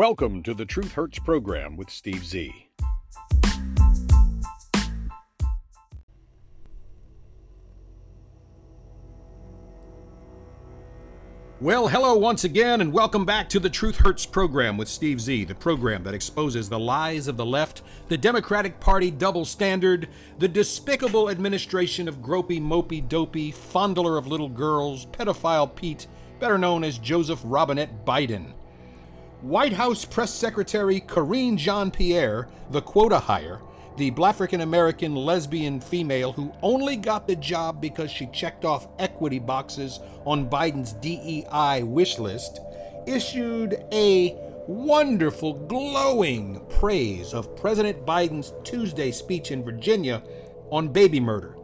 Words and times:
Welcome 0.00 0.42
to 0.44 0.54
the 0.54 0.64
Truth 0.64 0.92
Hurts 0.92 1.18
program 1.18 1.76
with 1.76 1.90
Steve 1.90 2.24
Z. 2.24 2.70
Well, 11.60 11.88
hello 11.88 12.16
once 12.16 12.44
again, 12.44 12.80
and 12.80 12.94
welcome 12.94 13.26
back 13.26 13.50
to 13.50 13.60
the 13.60 13.68
Truth 13.68 13.96
Hurts 13.96 14.24
program 14.24 14.78
with 14.78 14.88
Steve 14.88 15.20
Z, 15.20 15.44
the 15.44 15.54
program 15.54 16.02
that 16.04 16.14
exposes 16.14 16.70
the 16.70 16.78
lies 16.78 17.28
of 17.28 17.36
the 17.36 17.44
left, 17.44 17.82
the 18.08 18.16
Democratic 18.16 18.80
Party 18.80 19.10
double 19.10 19.44
standard, 19.44 20.08
the 20.38 20.48
despicable 20.48 21.28
administration 21.28 22.08
of 22.08 22.22
gropey, 22.22 22.58
mopey, 22.58 23.06
dopey, 23.06 23.52
fondler 23.52 24.16
of 24.16 24.26
little 24.26 24.48
girls, 24.48 25.04
pedophile 25.04 25.76
Pete, 25.76 26.06
better 26.38 26.56
known 26.56 26.84
as 26.84 26.96
Joseph 26.96 27.42
Robinette 27.44 28.06
Biden. 28.06 28.54
White 29.42 29.72
House 29.72 30.04
Press 30.04 30.34
Secretary 30.34 31.00
Karine 31.00 31.56
Jean 31.56 31.90
Pierre, 31.90 32.46
the 32.70 32.82
quota 32.82 33.18
hire, 33.18 33.60
the 33.96 34.10
black 34.10 34.34
African 34.34 34.60
American 34.60 35.14
lesbian 35.14 35.80
female 35.80 36.32
who 36.32 36.52
only 36.60 36.94
got 36.94 37.26
the 37.26 37.36
job 37.36 37.80
because 37.80 38.10
she 38.10 38.26
checked 38.26 38.66
off 38.66 38.86
equity 38.98 39.38
boxes 39.38 39.98
on 40.26 40.50
Biden's 40.50 40.92
DEI 40.92 41.84
wish 41.84 42.18
list, 42.18 42.60
issued 43.06 43.82
a 43.92 44.36
wonderful, 44.66 45.54
glowing 45.54 46.60
praise 46.68 47.32
of 47.32 47.56
President 47.56 48.04
Biden's 48.04 48.52
Tuesday 48.62 49.10
speech 49.10 49.50
in 49.50 49.64
Virginia 49.64 50.22
on 50.68 50.88
baby 50.88 51.18
murder. 51.18 51.56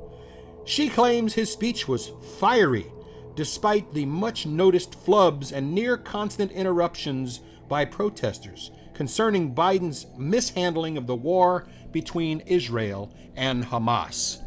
She 0.64 0.88
claims 0.88 1.34
his 1.34 1.52
speech 1.52 1.86
was 1.86 2.10
fiery, 2.40 2.86
despite 3.34 3.92
the 3.92 4.06
much 4.06 4.46
noticed 4.46 4.92
flubs 5.04 5.52
and 5.52 5.74
near 5.74 5.98
constant 5.98 6.52
interruptions 6.52 7.40
by 7.68 7.84
protesters 7.84 8.70
concerning 8.94 9.54
Biden's 9.54 10.06
mishandling 10.16 10.96
of 10.96 11.06
the 11.06 11.14
war 11.14 11.66
between 11.92 12.40
Israel 12.40 13.12
and 13.36 13.64
Hamas. 13.64 14.42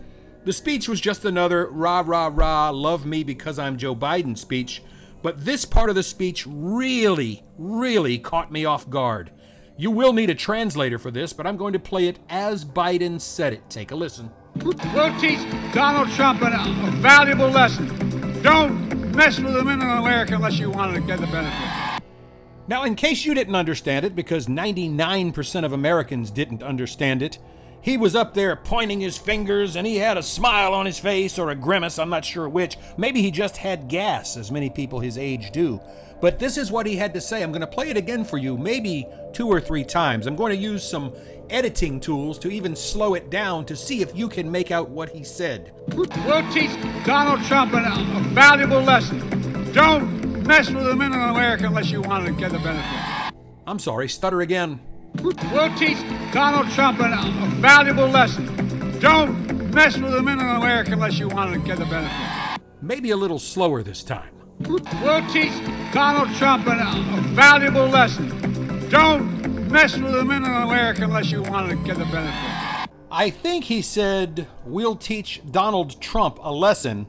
The 0.45 0.53
speech 0.53 0.89
was 0.89 0.99
just 0.99 1.25
another 1.25 1.67
rah, 1.67 2.03
rah, 2.05 2.31
rah, 2.33 2.69
love 2.71 3.05
me 3.05 3.23
because 3.23 3.59
I'm 3.59 3.77
Joe 3.77 3.95
Biden 3.95 4.37
speech, 4.37 4.81
but 5.21 5.45
this 5.45 5.65
part 5.65 5.89
of 5.89 5.95
the 5.95 6.03
speech 6.03 6.45
really, 6.47 7.43
really 7.57 8.17
caught 8.17 8.51
me 8.51 8.65
off 8.65 8.89
guard. 8.89 9.31
You 9.77 9.91
will 9.91 10.13
need 10.13 10.29
a 10.29 10.35
translator 10.35 10.97
for 10.97 11.11
this, 11.11 11.31
but 11.31 11.45
I'm 11.45 11.57
going 11.57 11.73
to 11.73 11.79
play 11.79 12.07
it 12.07 12.19
as 12.29 12.65
Biden 12.65 13.21
said 13.21 13.53
it. 13.53 13.69
Take 13.69 13.91
a 13.91 13.95
listen. 13.95 14.31
We'll 14.55 14.73
teach 15.19 15.39
Donald 15.73 16.09
Trump 16.11 16.41
a 16.41 16.91
valuable 16.97 17.49
lesson. 17.49 18.41
Don't 18.41 19.15
mess 19.15 19.39
with 19.39 19.53
the 19.53 19.63
men 19.63 19.81
in 19.81 19.87
America 19.87 20.35
unless 20.35 20.57
you 20.57 20.69
want 20.69 20.95
to 20.95 21.01
get 21.01 21.19
the 21.19 21.27
benefit. 21.27 21.88
Now, 22.69 22.83
in 22.83 22.93
case 22.93 23.25
you 23.25 23.33
didn't 23.33 23.55
understand 23.55 24.05
it, 24.05 24.15
because 24.15 24.45
99% 24.45 25.65
of 25.65 25.73
Americans 25.73 26.29
didn't 26.29 26.61
understand 26.61 27.23
it, 27.23 27.39
he 27.81 27.97
was 27.97 28.15
up 28.15 28.35
there 28.35 28.55
pointing 28.55 29.01
his 29.01 29.17
fingers 29.17 29.75
and 29.75 29.87
he 29.87 29.95
had 29.95 30.19
a 30.19 30.23
smile 30.23 30.75
on 30.75 30.85
his 30.85 30.99
face 30.99 31.39
or 31.39 31.49
a 31.49 31.55
grimace, 31.55 31.97
I'm 31.97 32.11
not 32.11 32.23
sure 32.23 32.47
which. 32.47 32.77
Maybe 32.95 33.23
he 33.23 33.31
just 33.31 33.57
had 33.57 33.87
gas, 33.87 34.37
as 34.37 34.51
many 34.51 34.69
people 34.69 34.99
his 34.99 35.17
age 35.17 35.49
do. 35.49 35.81
But 36.21 36.37
this 36.37 36.57
is 36.57 36.71
what 36.71 36.85
he 36.85 36.95
had 36.95 37.11
to 37.15 37.21
say. 37.21 37.41
I'm 37.41 37.51
going 37.51 37.61
to 37.61 37.67
play 37.67 37.89
it 37.89 37.97
again 37.97 38.23
for 38.23 38.37
you, 38.37 38.55
maybe 38.55 39.07
two 39.33 39.47
or 39.47 39.59
three 39.59 39.83
times. 39.83 40.27
I'm 40.27 40.35
going 40.35 40.55
to 40.55 40.61
use 40.61 40.87
some 40.87 41.15
editing 41.49 41.99
tools 41.99 42.37
to 42.37 42.51
even 42.51 42.75
slow 42.75 43.15
it 43.15 43.31
down 43.31 43.65
to 43.65 43.75
see 43.75 44.03
if 44.03 44.15
you 44.15 44.29
can 44.29 44.51
make 44.51 44.69
out 44.69 44.91
what 44.91 45.09
he 45.09 45.23
said. 45.23 45.73
We'll 45.95 46.51
teach 46.51 46.69
Donald 47.03 47.43
Trump 47.45 47.73
a 47.73 48.19
valuable 48.29 48.81
lesson. 48.81 49.71
Don't 49.71 50.18
mess 50.49 50.71
with 50.71 50.83
the 50.83 50.95
men 50.95 51.13
in 51.13 51.19
America 51.19 51.67
unless 51.67 51.91
you 51.91 52.01
want 52.01 52.25
to 52.25 52.31
get 52.31 52.51
the 52.51 52.57
benefit. 52.57 53.31
I'm 53.67 53.77
sorry, 53.77 54.09
stutter 54.09 54.41
again. 54.41 54.79
We'll 55.21 55.75
teach 55.77 55.99
Donald 56.33 56.71
Trump 56.71 56.99
a, 56.99 57.07
valuable 57.57 58.07
lesson. 58.07 58.47
Don't 58.99 59.71
mess 59.71 59.95
with 59.95 60.11
the 60.11 60.23
men 60.23 60.39
in 60.39 60.47
America 60.47 60.93
unless 60.93 61.19
you 61.19 61.27
want 61.27 61.53
to 61.53 61.59
get 61.59 61.77
the 61.77 61.85
benefit. 61.85 62.59
Maybe 62.81 63.11
a 63.11 63.15
little 63.15 63.37
slower 63.37 63.83
this 63.83 64.03
time. 64.03 64.31
We'll 64.61 65.27
teach 65.27 65.53
Donald 65.93 66.35
Trump 66.37 66.65
a, 66.65 66.71
a 66.71 67.21
valuable 67.35 67.85
lesson. 67.85 68.89
Don't 68.89 69.69
mess 69.69 69.95
with 69.95 70.13
the 70.13 70.25
men 70.25 70.43
in 70.45 70.51
America 70.51 71.03
unless 71.03 71.31
you 71.31 71.43
want 71.43 71.69
to 71.69 71.75
get 71.75 71.99
the 71.99 72.05
benefit. 72.05 72.89
I 73.11 73.29
think 73.29 73.65
he 73.65 73.83
said, 73.83 74.47
We'll 74.65 74.95
teach 74.95 75.43
Donald 75.51 76.01
Trump 76.01 76.39
a 76.41 76.51
lesson 76.51 77.05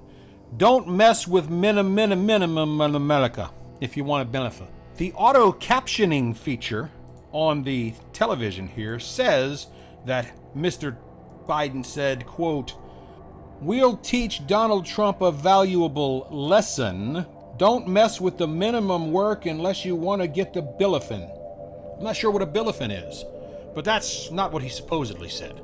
don't 0.56 0.88
mess 0.88 1.28
with 1.28 1.49
minimum, 1.49 1.94
minimum, 1.94 2.27
minimum 2.27 2.81
in 2.81 2.94
America 2.94 3.50
if 3.81 3.97
you 3.97 4.05
want 4.05 4.27
to 4.27 4.31
benefit. 4.31 4.69
The 4.97 5.12
auto 5.12 5.53
captioning 5.53 6.37
feature 6.37 6.91
on 7.33 7.62
the 7.62 7.94
television 8.12 8.66
here 8.66 8.99
says 8.99 9.69
that 10.05 10.33
Mr. 10.56 10.97
Biden 11.47 11.84
said, 11.84 12.27
quote, 12.27 12.75
We'll 13.60 13.97
teach 13.99 14.47
Donald 14.47 14.87
Trump 14.87 15.21
a 15.21 15.31
valuable 15.31 16.27
lesson. 16.31 17.27
Don't 17.59 17.87
mess 17.87 18.21
with 18.21 18.39
the 18.39 18.49
minimum 18.49 19.12
work 19.12 19.47
unless 19.47 19.84
you 19.84 19.94
want 19.94 20.22
to 20.22 20.28
get 20.28 20.55
the 20.55 20.62
billifin. 20.62 21.31
I'm 21.99 22.05
not 22.05 22.16
sure 22.16 22.31
what 22.31 22.43
a 22.43 22.47
billifin 22.47 22.91
is, 22.91 23.25
but 23.75 23.84
that's 23.84 24.31
not 24.31 24.53
what 24.53 24.62
he 24.62 24.71
supposedly 24.71 25.28
said. 25.28 25.60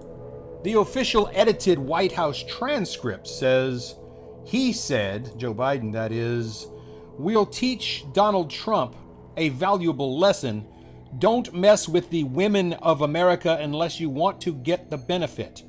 The 0.63 0.75
official 0.75 1.31
edited 1.33 1.79
White 1.79 2.13
House 2.13 2.43
transcript 2.43 3.27
says, 3.27 3.95
he 4.47 4.73
said, 4.73 5.37
Joe 5.37 5.53
Biden, 5.53 5.93
that 5.93 6.12
is, 6.12 6.69
we'll 7.19 7.47
teach 7.47 8.05
Donald 8.12 8.49
Trump 8.49 8.95
a 9.37 9.49
valuable 9.49 10.19
lesson. 10.19 10.65
Don't 11.19 11.53
mess 11.53 11.89
with 11.89 12.11
the 12.11 12.23
women 12.23 12.75
of 12.75 13.03
America 13.03 13.59
unless 13.61 13.99
you 13.99 14.09
want 14.09 14.41
to 14.43 14.55
get 14.55 14.89
the 14.89 14.97
benefit. 14.97 15.65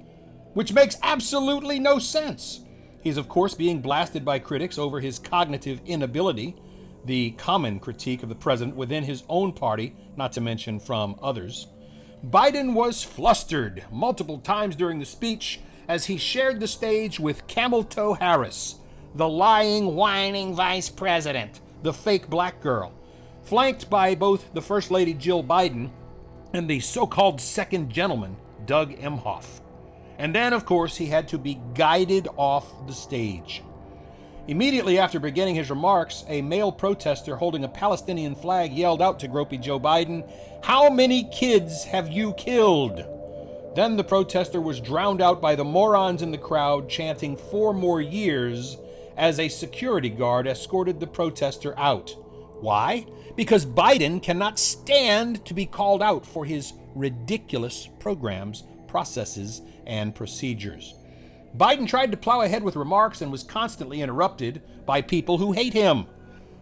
Which 0.54 0.74
makes 0.74 0.98
absolutely 1.02 1.80
no 1.80 1.98
sense. 1.98 2.62
He's, 3.02 3.18
of 3.18 3.28
course, 3.28 3.56
being 3.56 3.82
blasted 3.82 4.24
by 4.24 4.38
critics 4.38 4.78
over 4.78 5.00
his 5.00 5.18
cognitive 5.18 5.82
inability, 5.88 6.56
the 7.06 7.32
common 7.32 7.80
critique 7.80 8.22
of 8.22 8.30
the 8.30 8.36
president 8.36 8.78
within 8.78 9.04
his 9.04 9.24
own 9.28 9.54
party, 9.54 9.96
not 10.16 10.34
to 10.34 10.42
mention 10.42 10.80
from 10.80 11.16
others. 11.22 11.68
Biden 12.24 12.74
was 12.74 13.04
flustered 13.04 13.86
multiple 13.92 14.38
times 14.38 14.76
during 14.76 15.00
the 15.00 15.06
speech 15.06 15.62
as 15.88 16.06
he 16.06 16.18
shared 16.18 16.60
the 16.60 16.68
stage 16.68 17.20
with 17.20 17.48
Camel 17.48 17.84
Toe 17.84 18.14
Harris, 18.14 18.76
the 19.16 19.28
lying, 19.28 19.96
whining 19.96 20.54
vice 20.54 20.90
president, 20.90 21.62
the 21.84 21.94
fake 21.94 22.30
black 22.30 22.62
girl, 22.62 22.94
flanked 23.44 23.90
by 23.90 24.16
both 24.16 24.54
the 24.54 24.62
First 24.62 24.92
Lady 24.92 25.14
Jill 25.14 25.44
Biden 25.44 25.90
and 26.54 26.70
the 26.70 26.80
so 26.80 27.08
called 27.08 27.40
second 27.40 27.90
gentleman, 27.90 28.36
Doug 28.66 28.94
Emhoff. 28.98 29.62
And 30.18 30.34
then, 30.34 30.54
of 30.54 30.66
course, 30.66 30.98
he 30.98 31.06
had 31.06 31.28
to 31.30 31.38
be 31.38 31.60
guided 31.74 32.28
off 32.38 32.88
the 32.88 32.94
stage. 32.94 33.64
Immediately 34.48 34.98
after 34.98 35.20
beginning 35.20 35.56
his 35.56 35.70
remarks, 35.70 36.24
a 36.28 36.42
male 36.42 36.72
protester 36.72 37.36
holding 37.36 37.64
a 37.64 37.70
Palestinian 37.70 38.34
flag 38.34 38.72
yelled 38.72 39.02
out 39.02 39.20
to 39.20 39.28
gropey 39.28 39.60
Joe 39.60 39.80
Biden, 39.80 40.28
How 40.64 40.90
many 40.90 41.26
kids 41.26 41.84
have 41.84 42.08
you 42.10 42.34
killed? 42.34 43.06
Then 43.78 43.96
the 43.96 44.04
protester 44.04 44.60
was 44.60 44.82
drowned 44.82 45.22
out 45.22 45.40
by 45.40 45.54
the 45.54 45.64
morons 45.64 46.24
in 46.24 46.32
the 46.32 46.38
crowd 46.40 46.90
chanting 46.90 47.38
four 47.38 47.76
more 47.76 48.02
years 48.02 48.76
as 49.16 49.40
a 49.40 49.50
security 49.50 50.10
guard 50.10 50.48
escorted 50.48 51.00
the 51.00 51.06
protester 51.06 51.78
out. 51.78 52.16
Why? 52.60 53.06
Because 53.36 53.68
Biden 53.68 54.20
cannot 54.20 54.58
stand 54.58 55.46
to 55.46 55.54
be 55.54 55.68
called 55.68 56.02
out 56.02 56.26
for 56.26 56.44
his 56.44 56.74
ridiculous 56.96 57.88
programs, 58.00 58.64
processes, 58.88 59.62
and 59.86 60.16
procedures. 60.16 60.96
Biden 61.56 61.88
tried 61.88 62.10
to 62.10 62.18
plow 62.18 62.42
ahead 62.42 62.64
with 62.64 62.76
remarks 62.76 63.22
and 63.22 63.32
was 63.32 63.44
constantly 63.44 64.02
interrupted 64.02 64.60
by 64.88 65.04
people 65.04 65.38
who 65.38 65.52
hate 65.52 65.74
him. 65.74 66.08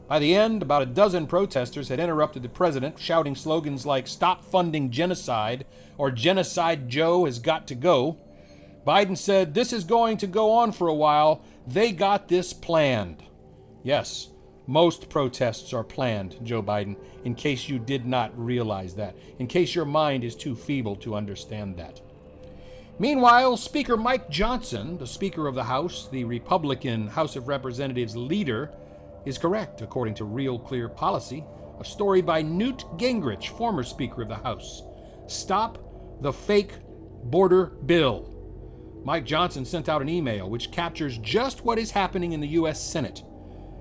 By 0.07 0.19
the 0.19 0.35
end, 0.35 0.61
about 0.61 0.83
a 0.83 0.87
dozen 0.87 1.25
protesters 1.25 1.89
had 1.89 1.99
interrupted 1.99 2.43
the 2.43 2.49
president, 2.49 2.99
shouting 2.99 3.35
slogans 3.35 3.85
like 3.85 4.07
Stop 4.07 4.43
funding 4.43 4.91
genocide 4.91 5.65
or 5.97 6.11
Genocide 6.11 6.89
Joe 6.89 7.25
has 7.25 7.39
got 7.39 7.67
to 7.67 7.75
go. 7.75 8.17
Biden 8.85 9.17
said, 9.17 9.53
This 9.53 9.73
is 9.73 9.83
going 9.83 10.17
to 10.17 10.27
go 10.27 10.51
on 10.51 10.71
for 10.71 10.87
a 10.87 10.93
while. 10.93 11.41
They 11.65 11.91
got 11.91 12.27
this 12.27 12.53
planned. 12.53 13.23
Yes, 13.83 14.29
most 14.67 15.09
protests 15.09 15.73
are 15.73 15.83
planned, 15.83 16.37
Joe 16.43 16.61
Biden, 16.61 16.97
in 17.23 17.33
case 17.33 17.67
you 17.67 17.79
did 17.79 18.05
not 18.05 18.37
realize 18.37 18.95
that, 18.95 19.15
in 19.39 19.47
case 19.47 19.73
your 19.73 19.85
mind 19.85 20.23
is 20.23 20.35
too 20.35 20.55
feeble 20.55 20.95
to 20.97 21.15
understand 21.15 21.77
that. 21.77 22.01
Meanwhile, 22.97 23.57
Speaker 23.57 23.97
Mike 23.97 24.29
Johnson, 24.29 24.97
the 24.99 25.07
Speaker 25.07 25.47
of 25.47 25.55
the 25.55 25.65
House, 25.65 26.07
the 26.11 26.23
Republican 26.23 27.07
House 27.07 27.35
of 27.35 27.47
Representatives 27.47 28.15
leader, 28.15 28.71
is 29.25 29.37
correct, 29.37 29.81
according 29.81 30.13
to 30.15 30.25
Real 30.25 30.59
Clear 30.59 30.87
Policy, 30.87 31.43
a 31.79 31.85
story 31.85 32.21
by 32.21 32.41
Newt 32.41 32.79
Gingrich, 32.97 33.49
former 33.49 33.83
Speaker 33.83 34.21
of 34.21 34.29
the 34.29 34.35
House. 34.35 34.83
Stop 35.27 36.21
the 36.21 36.31
fake 36.31 36.73
border 37.23 37.67
bill. 37.85 38.31
Mike 39.03 39.25
Johnson 39.25 39.65
sent 39.65 39.89
out 39.89 40.01
an 40.01 40.09
email 40.09 40.49
which 40.49 40.71
captures 40.71 41.17
just 41.19 41.65
what 41.65 41.77
is 41.77 41.91
happening 41.91 42.31
in 42.31 42.39
the 42.39 42.47
U.S. 42.49 42.83
Senate. 42.83 43.23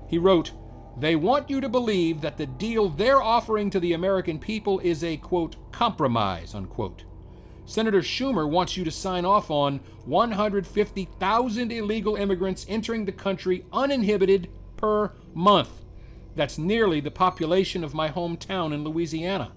He 0.09 0.19
wrote, 0.19 0.53
They 0.99 1.17
want 1.17 1.49
you 1.49 1.61
to 1.61 1.69
believe 1.69 2.21
that 2.21 2.37
the 2.37 2.47
deal 2.47 2.89
they're 2.89 3.23
offering 3.23 3.71
to 3.71 3.81
the 3.81 3.95
American 3.95 4.39
people 4.39 4.81
is 4.81 5.05
a, 5.05 5.17
quote, 5.17 5.73
compromise, 5.73 6.55
unquote. 6.55 7.05
Senator 7.67 8.01
Schumer 8.01 8.49
wants 8.49 8.77
you 8.77 8.85
to 8.85 8.91
sign 8.91 9.25
off 9.25 9.51
on 9.51 9.81
150,000 10.05 11.73
illegal 11.73 12.17
immigrants 12.17 12.67
entering 12.69 13.07
the 13.07 13.13
country 13.13 13.65
uninhibited 13.73 14.51
per 14.77 15.13
month. 15.35 15.83
That's 16.37 16.59
nearly 16.59 17.01
the 17.01 17.11
population 17.11 17.85
of 17.85 17.95
my 17.95 18.09
hometown 18.09 18.73
in 18.73 18.85
Louisiana. 18.85 19.53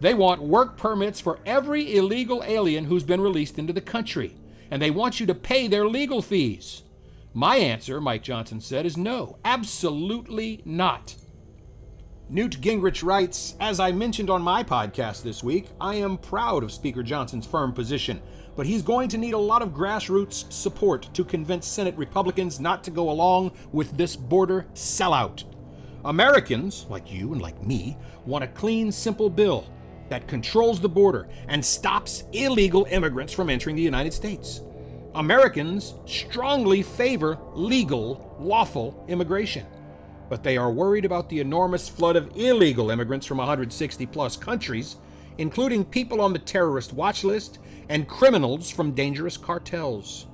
They 0.00 0.14
want 0.14 0.42
work 0.42 0.76
permits 0.76 1.20
for 1.20 1.38
every 1.46 1.96
illegal 1.96 2.42
alien 2.44 2.84
who's 2.84 3.04
been 3.04 3.20
released 3.20 3.58
into 3.58 3.72
the 3.72 3.80
country, 3.80 4.36
and 4.70 4.80
they 4.82 4.90
want 4.90 5.20
you 5.20 5.26
to 5.26 5.34
pay 5.34 5.68
their 5.68 5.86
legal 5.86 6.20
fees. 6.20 6.82
My 7.32 7.56
answer, 7.56 8.00
Mike 8.00 8.22
Johnson 8.22 8.60
said, 8.60 8.84
is 8.86 8.96
no, 8.96 9.38
absolutely 9.44 10.60
not. 10.64 11.16
Newt 12.28 12.60
Gingrich 12.60 13.04
writes 13.04 13.54
As 13.60 13.78
I 13.78 13.92
mentioned 13.92 14.30
on 14.30 14.42
my 14.42 14.64
podcast 14.64 15.22
this 15.22 15.44
week, 15.44 15.68
I 15.80 15.94
am 15.94 16.18
proud 16.18 16.64
of 16.64 16.72
Speaker 16.72 17.04
Johnson's 17.04 17.46
firm 17.46 17.72
position, 17.72 18.20
but 18.56 18.66
he's 18.66 18.82
going 18.82 19.08
to 19.10 19.18
need 19.18 19.34
a 19.34 19.38
lot 19.38 19.62
of 19.62 19.68
grassroots 19.68 20.52
support 20.52 21.08
to 21.14 21.24
convince 21.24 21.68
Senate 21.68 21.96
Republicans 21.96 22.58
not 22.58 22.82
to 22.82 22.90
go 22.90 23.10
along 23.10 23.52
with 23.70 23.96
this 23.96 24.16
border 24.16 24.66
sellout. 24.74 25.44
Americans, 26.04 26.86
like 26.88 27.12
you 27.12 27.32
and 27.32 27.40
like 27.40 27.64
me, 27.64 27.96
want 28.24 28.42
a 28.42 28.48
clean, 28.48 28.90
simple 28.90 29.30
bill 29.30 29.72
that 30.08 30.26
controls 30.26 30.80
the 30.80 30.88
border 30.88 31.28
and 31.46 31.64
stops 31.64 32.24
illegal 32.32 32.88
immigrants 32.90 33.32
from 33.32 33.50
entering 33.50 33.76
the 33.76 33.82
United 33.82 34.12
States. 34.12 34.62
Americans 35.14 35.94
strongly 36.06 36.82
favor 36.82 37.38
legal, 37.54 38.36
lawful 38.40 39.04
immigration, 39.06 39.64
but 40.28 40.42
they 40.42 40.56
are 40.56 40.70
worried 40.70 41.04
about 41.04 41.28
the 41.28 41.40
enormous 41.40 41.88
flood 41.88 42.16
of 42.16 42.36
illegal 42.36 42.90
immigrants 42.90 43.26
from 43.26 43.38
160 43.38 44.06
plus 44.06 44.36
countries, 44.36 44.96
including 45.38 45.84
people 45.84 46.20
on 46.20 46.32
the 46.32 46.38
terrorist 46.38 46.92
watch 46.92 47.24
list 47.24 47.58
and 47.88 48.08
criminals 48.08 48.70
from 48.70 48.92
dangerous 48.92 49.36
cartels. 49.36 50.26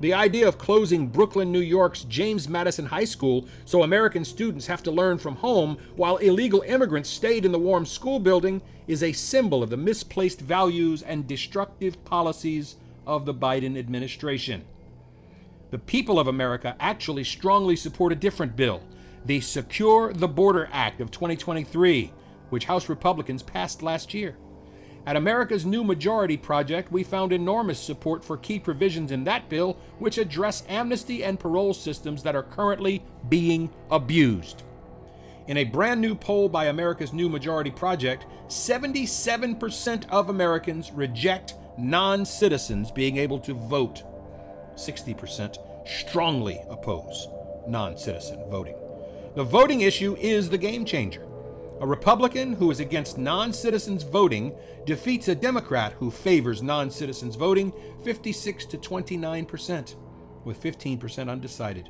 The 0.00 0.14
idea 0.14 0.48
of 0.48 0.58
closing 0.58 1.06
Brooklyn, 1.06 1.52
New 1.52 1.60
York's 1.60 2.02
James 2.02 2.48
Madison 2.48 2.86
High 2.86 3.04
School 3.04 3.46
so 3.64 3.84
American 3.84 4.24
students 4.24 4.66
have 4.66 4.82
to 4.82 4.90
learn 4.90 5.18
from 5.18 5.36
home 5.36 5.78
while 5.94 6.16
illegal 6.16 6.62
immigrants 6.62 7.08
stayed 7.08 7.44
in 7.44 7.52
the 7.52 7.58
warm 7.58 7.86
school 7.86 8.18
building 8.18 8.62
is 8.88 9.02
a 9.02 9.12
symbol 9.12 9.62
of 9.62 9.70
the 9.70 9.76
misplaced 9.76 10.40
values 10.40 11.02
and 11.02 11.28
destructive 11.28 12.04
policies 12.04 12.74
of 13.06 13.26
the 13.26 13.34
Biden 13.34 13.78
administration. 13.78 14.64
The 15.72 15.78
people 15.78 16.18
of 16.18 16.28
America 16.28 16.76
actually 16.78 17.24
strongly 17.24 17.76
support 17.76 18.12
a 18.12 18.14
different 18.14 18.56
bill, 18.56 18.82
the 19.24 19.40
Secure 19.40 20.12
the 20.12 20.28
Border 20.28 20.68
Act 20.70 21.00
of 21.00 21.10
2023, 21.10 22.12
which 22.50 22.66
House 22.66 22.90
Republicans 22.90 23.42
passed 23.42 23.82
last 23.82 24.12
year. 24.12 24.36
At 25.06 25.16
America's 25.16 25.64
New 25.64 25.82
Majority 25.82 26.36
Project, 26.36 26.92
we 26.92 27.02
found 27.02 27.32
enormous 27.32 27.80
support 27.80 28.22
for 28.22 28.36
key 28.36 28.58
provisions 28.58 29.10
in 29.12 29.24
that 29.24 29.48
bill 29.48 29.78
which 29.98 30.18
address 30.18 30.62
amnesty 30.68 31.24
and 31.24 31.40
parole 31.40 31.72
systems 31.72 32.22
that 32.22 32.36
are 32.36 32.42
currently 32.42 33.02
being 33.30 33.70
abused. 33.90 34.64
In 35.46 35.56
a 35.56 35.64
brand 35.64 36.02
new 36.02 36.14
poll 36.14 36.50
by 36.50 36.66
America's 36.66 37.14
New 37.14 37.30
Majority 37.30 37.70
Project, 37.70 38.26
77% 38.48 40.06
of 40.10 40.28
Americans 40.28 40.92
reject 40.92 41.54
non 41.78 42.26
citizens 42.26 42.90
being 42.90 43.16
able 43.16 43.38
to 43.38 43.54
vote. 43.54 44.02
60% 44.76 45.56
strongly 45.86 46.60
oppose 46.68 47.28
non 47.66 47.96
citizen 47.96 48.42
voting. 48.50 48.76
The 49.34 49.44
voting 49.44 49.80
issue 49.80 50.16
is 50.16 50.50
the 50.50 50.58
game 50.58 50.84
changer. 50.84 51.26
A 51.80 51.86
Republican 51.86 52.52
who 52.52 52.70
is 52.70 52.80
against 52.80 53.18
non 53.18 53.52
citizens 53.52 54.02
voting 54.02 54.54
defeats 54.86 55.28
a 55.28 55.34
Democrat 55.34 55.94
who 55.94 56.10
favors 56.10 56.62
non 56.62 56.90
citizens 56.90 57.34
voting 57.34 57.72
56 58.04 58.66
to 58.66 58.78
29%, 58.78 59.96
with 60.44 60.62
15% 60.62 61.28
undecided. 61.28 61.88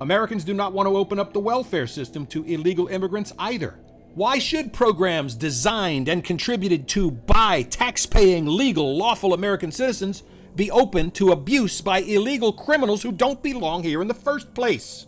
Americans 0.00 0.44
do 0.44 0.54
not 0.54 0.72
want 0.72 0.86
to 0.88 0.96
open 0.96 1.18
up 1.18 1.32
the 1.32 1.40
welfare 1.40 1.86
system 1.86 2.26
to 2.26 2.44
illegal 2.44 2.86
immigrants 2.86 3.32
either. 3.38 3.80
Why 4.14 4.38
should 4.38 4.72
programs 4.72 5.34
designed 5.34 6.08
and 6.08 6.22
contributed 6.22 6.86
to 6.88 7.10
by 7.10 7.62
tax-paying, 7.62 8.46
legal, 8.46 8.96
lawful 8.96 9.34
American 9.34 9.72
citizens 9.72 10.22
be 10.54 10.70
open 10.70 11.10
to 11.12 11.32
abuse 11.32 11.80
by 11.80 11.98
illegal 12.00 12.52
criminals 12.52 13.02
who 13.02 13.12
don't 13.12 13.42
belong 13.42 13.82
here 13.82 14.02
in 14.02 14.08
the 14.08 14.14
first 14.14 14.54
place? 14.54 15.06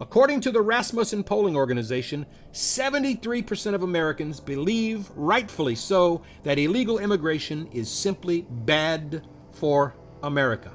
According 0.00 0.42
to 0.42 0.52
the 0.52 0.62
Rasmussen 0.62 1.24
polling 1.24 1.56
organization, 1.56 2.24
73% 2.52 3.74
of 3.74 3.82
Americans 3.82 4.38
believe, 4.38 5.10
rightfully 5.16 5.74
so, 5.74 6.22
that 6.44 6.58
illegal 6.58 6.98
immigration 6.98 7.68
is 7.72 7.90
simply 7.90 8.46
bad 8.48 9.26
for 9.50 9.96
America. 10.22 10.70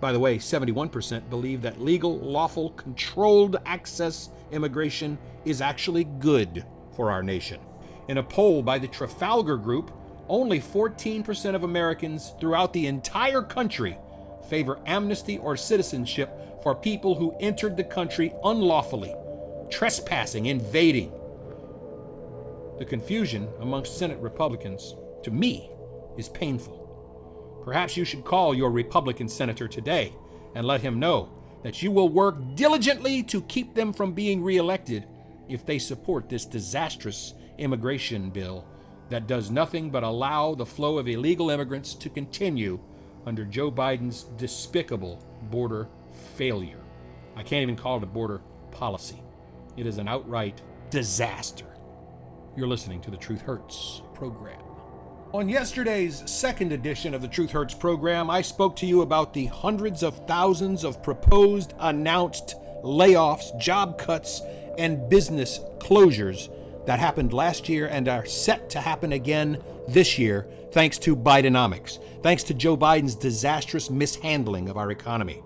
By 0.00 0.12
the 0.12 0.20
way, 0.20 0.38
71% 0.38 1.28
believe 1.28 1.60
that 1.62 1.80
legal, 1.80 2.18
lawful, 2.18 2.70
controlled 2.70 3.56
access 3.66 4.30
immigration 4.52 5.18
is 5.44 5.60
actually 5.60 6.04
good 6.04 6.64
for 6.94 7.10
our 7.10 7.22
nation. 7.22 7.60
In 8.08 8.18
a 8.18 8.22
poll 8.22 8.62
by 8.62 8.78
the 8.78 8.88
Trafalgar 8.88 9.56
Group, 9.56 9.90
only 10.30 10.60
14% 10.60 11.54
of 11.54 11.64
Americans 11.64 12.34
throughout 12.40 12.72
the 12.72 12.86
entire 12.86 13.42
country 13.42 13.98
favor 14.48 14.78
amnesty 14.86 15.38
or 15.38 15.56
citizenship 15.56 16.62
for 16.62 16.74
people 16.74 17.16
who 17.16 17.36
entered 17.40 17.76
the 17.76 17.84
country 17.84 18.32
unlawfully, 18.44 19.14
trespassing, 19.70 20.46
invading. 20.46 21.12
The 22.78 22.84
confusion 22.84 23.48
amongst 23.60 23.98
Senate 23.98 24.18
Republicans, 24.20 24.94
to 25.24 25.30
me, 25.30 25.70
is 26.16 26.28
painful. 26.28 27.60
Perhaps 27.64 27.96
you 27.96 28.04
should 28.04 28.24
call 28.24 28.54
your 28.54 28.70
Republican 28.70 29.28
senator 29.28 29.68
today 29.68 30.14
and 30.54 30.66
let 30.66 30.80
him 30.80 30.98
know 30.98 31.28
that 31.62 31.82
you 31.82 31.90
will 31.90 32.08
work 32.08 32.36
diligently 32.54 33.22
to 33.24 33.42
keep 33.42 33.74
them 33.74 33.92
from 33.92 34.12
being 34.12 34.42
reelected 34.42 35.06
if 35.48 35.66
they 35.66 35.78
support 35.78 36.28
this 36.28 36.46
disastrous 36.46 37.34
immigration 37.58 38.30
bill 38.30 38.64
that 39.10 39.26
does 39.26 39.50
nothing 39.50 39.90
but 39.90 40.02
allow 40.02 40.54
the 40.54 40.64
flow 40.64 40.98
of 40.98 41.08
illegal 41.08 41.50
immigrants 41.50 41.94
to 41.94 42.08
continue 42.08 42.80
under 43.26 43.44
Joe 43.44 43.70
Biden's 43.70 44.24
despicable 44.38 45.22
border 45.50 45.88
failure. 46.36 46.80
I 47.36 47.42
can't 47.42 47.62
even 47.62 47.76
call 47.76 47.98
it 47.98 48.02
a 48.02 48.06
border 48.06 48.40
policy. 48.70 49.22
It 49.76 49.86
is 49.86 49.98
an 49.98 50.08
outright 50.08 50.62
disaster. 50.90 51.66
You're 52.56 52.68
listening 52.68 53.00
to 53.02 53.10
the 53.10 53.16
Truth 53.16 53.42
Hurts 53.42 54.02
program. 54.14 54.60
On 55.32 55.48
yesterday's 55.48 56.28
second 56.28 56.72
edition 56.72 57.14
of 57.14 57.22
the 57.22 57.28
Truth 57.28 57.52
Hurts 57.52 57.74
program, 57.74 58.30
I 58.30 58.42
spoke 58.42 58.74
to 58.76 58.86
you 58.86 59.02
about 59.02 59.32
the 59.32 59.46
hundreds 59.46 60.02
of 60.02 60.26
thousands 60.26 60.82
of 60.82 61.02
proposed, 61.02 61.74
announced 61.78 62.56
layoffs, 62.82 63.56
job 63.60 63.96
cuts, 63.96 64.42
and 64.76 65.08
business 65.08 65.60
closures 65.78 66.48
that 66.86 66.98
happened 66.98 67.32
last 67.32 67.68
year 67.68 67.86
and 67.86 68.08
are 68.08 68.24
set 68.26 68.70
to 68.70 68.80
happen 68.80 69.12
again 69.12 69.62
this 69.88 70.18
year, 70.18 70.48
thanks 70.72 70.98
to 70.98 71.16
Bidenomics, 71.16 71.98
thanks 72.22 72.42
to 72.44 72.54
Joe 72.54 72.76
Biden's 72.76 73.14
disastrous 73.14 73.90
mishandling 73.90 74.68
of 74.68 74.76
our 74.76 74.90
economy. 74.90 75.42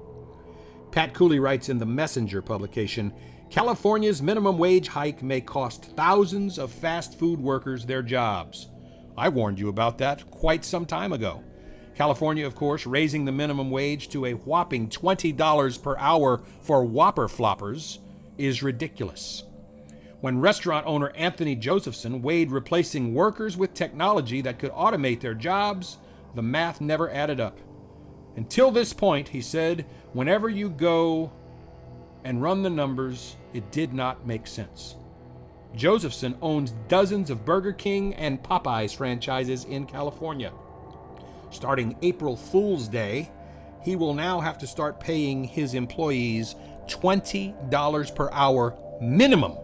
Pat 0.91 1.13
Cooley 1.13 1.41
writes 1.41 1.69
in 1.69 1.79
the 1.79 1.87
Messenger 1.87 2.41
publication 2.41 3.13
California's 3.51 4.23
minimum 4.23 4.59
wage 4.59 4.89
hike 4.89 5.23
may 5.23 5.41
cost 5.41 5.85
thousands 5.97 6.59
of 6.59 6.73
fast 6.73 7.19
food 7.19 7.41
workers 7.41 7.87
their 7.87 8.03
jobs. 8.03 8.69
I 9.17 9.29
warned 9.29 9.61
you 9.61 9.69
about 9.69 9.99
that 9.99 10.29
quite 10.31 10.65
some 10.65 10.87
time 10.87 11.13
ago. 11.13 11.45
California, 11.95 12.45
of 12.47 12.57
course, 12.57 12.87
raising 12.87 13.25
the 13.25 13.33
minimum 13.33 13.71
wage 13.71 14.09
to 14.09 14.27
a 14.27 14.33
whopping 14.33 14.89
$20 14.89 15.83
per 15.83 15.97
hour 15.99 16.43
for 16.61 16.85
Whopper 16.85 17.29
floppers 17.29 17.99
is 18.37 18.63
ridiculous. 18.63 19.45
When 20.25 20.41
restaurant 20.41 20.87
owner 20.87 21.13
Anthony 21.17 21.55
Josephson 21.55 22.23
weighed 22.23 22.51
replacing 22.51 23.13
workers 23.13 23.59
with 23.59 23.75
technology 23.75 24.41
that 24.41 24.59
could 24.59 24.71
automate 24.71 25.21
their 25.21 25.35
jobs, 25.35 25.99
the 26.35 26.41
math 26.41 26.81
never 26.81 27.11
added 27.11 27.41
up. 27.41 27.59
Until 28.35 28.71
this 28.71 28.95
point, 28.95 29.29
he 29.29 29.43
said, 29.43 29.85
whenever 30.15 30.49
you 30.49 30.71
go 30.71 31.31
and 32.25 32.41
run 32.41 32.63
the 32.63 32.71
numbers, 32.71 33.37
it 33.53 33.71
did 33.71 33.93
not 33.93 34.27
make 34.27 34.47
sense. 34.47 34.95
Josephson 35.75 36.39
owns 36.41 36.73
dozens 36.89 37.29
of 37.29 37.45
Burger 37.45 37.75
King 37.75 38.15
and 38.15 38.43
Popeyes 38.43 38.97
franchises 38.97 39.67
in 39.67 39.85
California. 39.85 40.55
Starting 41.51 41.99
April 42.01 42.35
Fool's 42.35 42.89
Day, 42.89 43.31
he 43.83 43.95
will 43.95 44.15
now 44.15 44.41
have 44.41 44.57
to 44.57 44.67
start 44.67 45.01
paying 45.01 45.45
his 45.45 45.75
employees 45.75 46.55
$20 46.89 48.15
per 48.17 48.31
hour 48.33 48.75
minimum. 49.03 49.59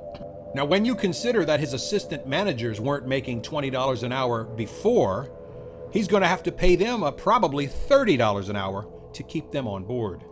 Now, 0.53 0.65
when 0.65 0.85
you 0.85 0.97
consider 0.97 1.45
that 1.45 1.61
his 1.61 1.75
assistant 1.75 2.27
managers 2.27 2.81
weren't 2.81 3.07
making 3.07 3.43
$20 3.43 4.03
an 4.03 4.13
hour 4.13 4.45
before, 4.45 5.31
he's 5.93 6.09
going 6.09 6.23
to 6.23 6.29
have 6.29 6.43
to 6.43 6.51
pay 6.51 6.75
them 6.75 7.05
a 7.05 7.13
probably 7.13 7.69
$30 7.69 8.49
an 8.49 8.57
hour 8.57 8.89
to 9.13 9.23
keep 9.23 9.53
them 9.53 9.69
on 9.69 9.85
board. 9.85 10.25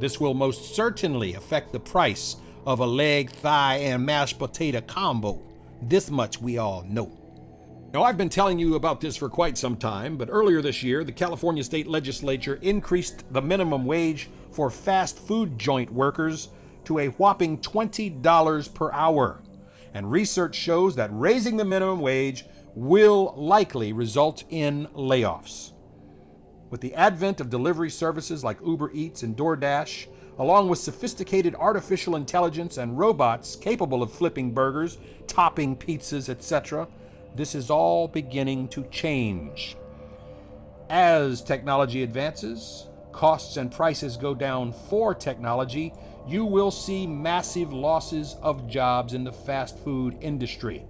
This 0.00 0.18
will 0.18 0.34
most 0.34 0.74
certainly 0.74 1.34
affect 1.34 1.70
the 1.70 1.78
price 1.78 2.36
of 2.66 2.80
a 2.80 2.86
leg, 2.86 3.30
thigh, 3.30 3.76
and 3.76 4.04
mashed 4.04 4.40
potato 4.40 4.80
combo. 4.80 5.40
This 5.80 6.10
much 6.10 6.40
we 6.40 6.58
all 6.58 6.82
know. 6.88 7.16
Now, 7.92 8.02
I've 8.02 8.16
been 8.16 8.30
telling 8.30 8.58
you 8.58 8.74
about 8.74 9.00
this 9.00 9.16
for 9.16 9.28
quite 9.28 9.56
some 9.58 9.76
time, 9.76 10.16
but 10.16 10.28
earlier 10.30 10.60
this 10.60 10.82
year, 10.82 11.04
the 11.04 11.12
California 11.12 11.62
State 11.62 11.86
Legislature 11.86 12.58
increased 12.62 13.22
the 13.32 13.42
minimum 13.42 13.84
wage 13.84 14.28
for 14.50 14.70
fast 14.70 15.18
food 15.18 15.56
joint 15.56 15.92
workers 15.92 16.48
to 16.84 16.98
a 16.98 17.08
whopping 17.08 17.58
$20 17.58 18.74
per 18.74 18.90
hour. 18.92 19.41
And 19.94 20.10
research 20.10 20.54
shows 20.54 20.96
that 20.96 21.10
raising 21.12 21.56
the 21.56 21.64
minimum 21.64 22.00
wage 22.00 22.46
will 22.74 23.34
likely 23.36 23.92
result 23.92 24.44
in 24.48 24.86
layoffs. 24.88 25.72
With 26.70 26.80
the 26.80 26.94
advent 26.94 27.40
of 27.40 27.50
delivery 27.50 27.90
services 27.90 28.42
like 28.42 28.58
Uber 28.64 28.90
Eats 28.94 29.22
and 29.22 29.36
DoorDash, 29.36 30.06
along 30.38 30.68
with 30.68 30.78
sophisticated 30.78 31.54
artificial 31.56 32.16
intelligence 32.16 32.78
and 32.78 32.98
robots 32.98 33.56
capable 33.56 34.02
of 34.02 34.10
flipping 34.10 34.52
burgers, 34.52 34.96
topping 35.26 35.76
pizzas, 35.76 36.30
etc., 36.30 36.88
this 37.34 37.54
is 37.54 37.70
all 37.70 38.08
beginning 38.08 38.68
to 38.68 38.84
change. 38.84 39.76
As 40.88 41.42
technology 41.42 42.02
advances, 42.02 42.88
costs 43.12 43.56
and 43.56 43.70
prices 43.70 44.16
go 44.16 44.34
down 44.34 44.72
for 44.72 45.14
technology, 45.14 45.92
you 46.26 46.44
will 46.44 46.70
see 46.70 47.06
massive 47.06 47.72
losses 47.72 48.36
of 48.42 48.68
jobs 48.68 49.14
in 49.14 49.24
the 49.24 49.32
fast 49.32 49.78
food 49.78 50.16
industry. 50.20 50.84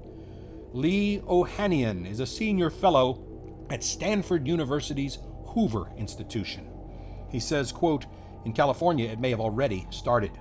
Lee 0.72 1.20
Ohanian 1.26 2.08
is 2.10 2.20
a 2.20 2.26
senior 2.26 2.70
fellow 2.70 3.24
at 3.70 3.82
Stanford 3.82 4.46
University's 4.46 5.18
Hoover 5.48 5.90
Institution. 5.96 6.68
He 7.30 7.40
says, 7.40 7.72
quote, 7.72 8.06
in 8.44 8.52
California 8.52 9.08
it 9.08 9.20
may 9.20 9.30
have 9.30 9.40
already 9.40 9.86
started. 9.90 10.32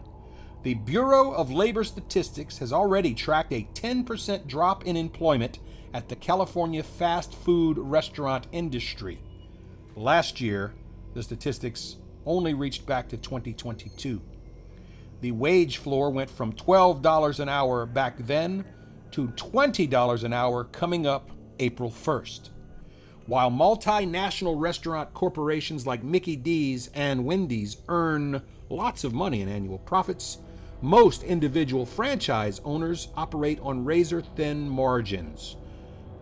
The 0.64 0.76
Bureau 0.76 1.32
of 1.32 1.52
Labor 1.52 1.84
Statistics 1.84 2.58
has 2.60 2.72
already 2.72 3.14
tracked 3.14 3.52
a 3.52 3.68
10% 3.74 4.48
drop 4.48 4.86
in 4.86 4.96
employment 4.96 5.60
at 5.94 6.08
the 6.08 6.16
California 6.16 6.84
fast 6.84 7.34
food 7.34 7.78
restaurant 7.78 8.48
industry. 8.52 9.20
Last 9.96 10.40
year, 10.40 10.74
the 11.14 11.24
statistics 11.24 11.98
only 12.26 12.54
reached 12.54 12.86
back 12.86 13.10
to 13.10 13.18
2022. 13.18 14.22
The 15.22 15.32
wage 15.32 15.78
floor 15.78 16.10
went 16.10 16.30
from 16.30 16.52
$12 16.54 17.40
an 17.40 17.48
hour 17.48 17.86
back 17.86 18.18
then 18.18 18.66
to 19.12 19.28
$20 19.28 20.24
an 20.24 20.34
hour 20.34 20.64
coming 20.64 21.06
up 21.06 21.30
April 21.60 21.92
1st. 21.92 22.50
While 23.28 23.52
multinational 23.52 24.60
restaurant 24.60 25.14
corporations 25.14 25.86
like 25.86 26.04
Mickey 26.04 26.36
D's 26.36 26.90
and 26.96 27.24
Wendy's 27.24 27.78
earn 27.88 28.42
lots 28.70 29.04
of 29.04 29.14
money 29.14 29.42
in 29.42 29.48
annual 29.48 29.78
profits, 29.78 30.40
most 30.82 31.22
individual 31.22 31.86
franchise 31.86 32.60
owners 32.66 33.10
operate 33.16 33.60
on 33.62 33.86
razor 33.86 34.22
thin 34.22 34.68
margins. 34.68 35.56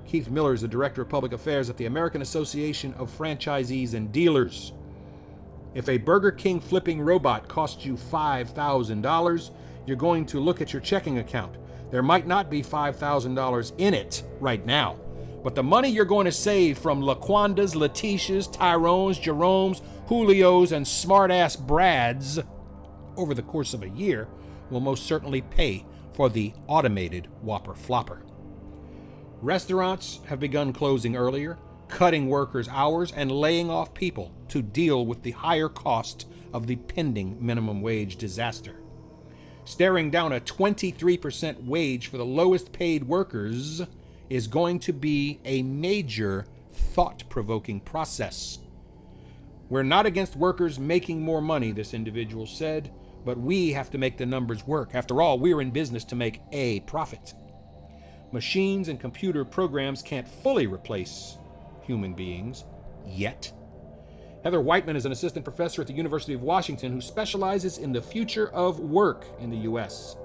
Keith 0.06 0.30
Miller 0.30 0.54
is 0.54 0.62
the 0.62 0.68
Director 0.68 1.04
of 1.04 1.10
Public 1.10 1.32
Affairs 1.32 1.70
at 1.70 1.78
the 1.78 1.86
American 1.86 2.22
Association 2.22 2.94
of 2.96 3.16
Franchisees 3.16 3.94
and 3.94 4.12
Dealers. 4.12 4.74
If 5.74 5.88
a 5.88 5.98
Burger 5.98 6.32
King 6.32 6.60
flipping 6.60 7.02
robot 7.02 7.48
costs 7.48 7.86
you 7.86 7.96
$5,000, 7.96 9.52
you're 9.86 9.98
going 9.98 10.26
to 10.28 10.40
look 10.40 10.62
at 10.62 10.74
your 10.74 10.82
checking 10.82 11.20
account. 11.20 11.58
There 11.92 12.04
might 12.04 12.28
not 12.28 12.50
be 12.50 12.62
$5,000 12.62 13.74
in 13.78 13.94
it 13.94 14.24
right 14.40 14.66
now, 14.66 15.00
but 15.44 15.56
the 15.56 15.64
money 15.64 15.90
you're 15.90 16.06
going 16.06 16.26
to 16.26 16.32
save 16.32 16.78
from 16.78 17.02
Laquandas, 17.02 17.76
Letitias, 17.76 18.52
Tyrones, 18.52 19.20
Jeromes, 19.20 19.82
Julios, 20.08 20.72
and 20.72 20.86
smartass 20.86 21.60
Brads 21.60 22.40
over 23.16 23.34
the 23.34 23.42
course 23.44 23.74
of 23.74 23.84
a 23.84 23.90
year 23.90 24.28
will 24.70 24.80
most 24.80 25.06
certainly 25.06 25.42
pay 25.42 25.86
for 26.14 26.30
the 26.30 26.54
automated 26.68 27.28
Whopper 27.42 27.76
Flopper. 27.76 28.24
Restaurants 29.42 30.20
have 30.28 30.40
begun 30.40 30.74
closing 30.74 31.16
earlier, 31.16 31.58
cutting 31.90 32.28
workers' 32.28 32.70
hours, 32.70 33.12
and 33.12 33.32
laying 33.32 33.70
off 33.70 33.94
people 33.94 34.32
to 34.50 34.62
deal 34.62 35.06
with 35.06 35.24
the 35.24 35.32
higher 35.32 35.70
cost 35.70 36.28
of 36.54 36.68
the 36.68 36.76
pending 36.76 37.38
minimum 37.46 37.82
wage 37.82 38.16
disaster. 38.16 38.76
Staring 39.66 40.10
down 40.10 40.32
a 40.32 40.40
23% 40.40 41.66
wage 41.66 42.08
for 42.08 42.18
the 42.18 42.26
lowest 42.26 42.72
paid 42.72 43.04
workers 43.04 43.82
is 44.30 44.48
going 44.48 44.80
to 44.80 44.94
be 44.94 45.40
a 45.46 45.62
major 45.64 46.46
thought 46.72 47.24
provoking 47.30 47.80
process. 47.80 48.60
We're 49.70 49.84
not 49.84 50.06
against 50.06 50.36
workers 50.36 50.80
making 50.80 51.22
more 51.22 51.42
money, 51.42 51.72
this 51.72 51.94
individual 51.94 52.48
said, 52.48 52.92
but 53.26 53.40
we 53.40 53.74
have 53.74 53.92
to 53.92 53.98
make 53.98 54.18
the 54.18 54.26
numbers 54.26 54.66
work. 54.66 54.92
After 54.94 55.22
all, 55.22 55.38
we're 55.38 55.62
in 55.62 55.72
business 55.72 56.04
to 56.06 56.16
make 56.16 56.42
a 56.52 56.80
profit. 56.82 57.34
Machines 58.32 58.88
and 58.88 59.00
computer 59.00 59.44
programs 59.44 60.02
can't 60.02 60.28
fully 60.28 60.68
replace 60.68 61.39
human 61.90 62.14
beings 62.14 62.66
yet. 63.08 63.52
Heather 64.44 64.62
Whiteman 64.62 64.96
is 64.96 65.08
an 65.08 65.12
assistant 65.12 65.44
professor 65.44 65.82
at 65.82 65.88
the 65.88 65.94
University 65.94 66.36
of 66.36 66.44
Washington 66.44 66.94
who 66.94 67.02
specializes 67.02 67.80
in 67.80 67.92
the 67.92 68.02
future 68.02 68.50
of 68.50 68.80
work 68.80 69.26
in 69.40 69.50
the 69.50 69.58
U.S. 69.58 70.16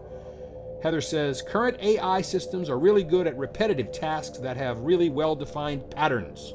Heather 0.82 1.00
says 1.00 1.40
current 1.40 1.80
AI 1.80 2.20
systems 2.20 2.68
are 2.68 2.78
really 2.78 3.02
good 3.02 3.26
at 3.26 3.38
repetitive 3.38 3.92
tasks 3.92 4.36
that 4.40 4.58
have 4.58 4.80
really 4.80 5.08
well 5.08 5.34
defined 5.34 5.90
patterns. 5.90 6.52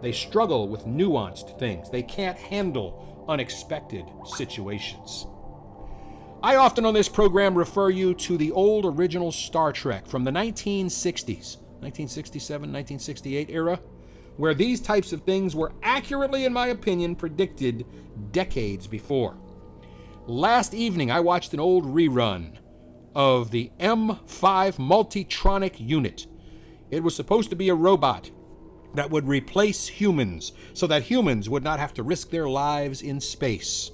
They 0.00 0.12
struggle 0.12 0.66
with 0.66 0.86
nuanced 0.86 1.58
things, 1.58 1.90
they 1.90 2.02
can't 2.02 2.38
handle 2.38 3.26
unexpected 3.28 4.06
situations. 4.24 5.26
I 6.42 6.56
often 6.56 6.86
on 6.86 6.94
this 6.94 7.10
program 7.10 7.56
refer 7.56 7.90
you 7.90 8.14
to 8.14 8.38
the 8.38 8.50
old 8.50 8.86
original 8.86 9.30
Star 9.30 9.72
Trek 9.72 10.06
from 10.06 10.24
the 10.24 10.30
1960s, 10.30 11.58
1967, 11.82 12.72
1968 12.72 13.50
era, 13.50 13.78
where 14.36 14.54
these 14.54 14.80
types 14.80 15.12
of 15.12 15.22
things 15.22 15.54
were 15.54 15.72
accurately, 15.82 16.44
in 16.44 16.52
my 16.52 16.68
opinion, 16.68 17.14
predicted 17.16 17.84
decades 18.30 18.86
before. 18.86 19.36
Last 20.26 20.74
evening, 20.74 21.10
I 21.10 21.20
watched 21.20 21.52
an 21.52 21.60
old 21.60 21.84
rerun 21.84 22.56
of 23.14 23.50
the 23.50 23.70
M5 23.78 24.18
Multitronic 24.78 25.74
unit. 25.78 26.26
It 26.90 27.02
was 27.02 27.16
supposed 27.16 27.50
to 27.50 27.56
be 27.56 27.68
a 27.68 27.74
robot 27.74 28.30
that 28.94 29.10
would 29.10 29.26
replace 29.26 29.88
humans 29.88 30.52
so 30.74 30.86
that 30.86 31.04
humans 31.04 31.48
would 31.48 31.64
not 31.64 31.78
have 31.78 31.94
to 31.94 32.02
risk 32.02 32.30
their 32.30 32.48
lives 32.48 33.02
in 33.02 33.20
space. 33.20 33.90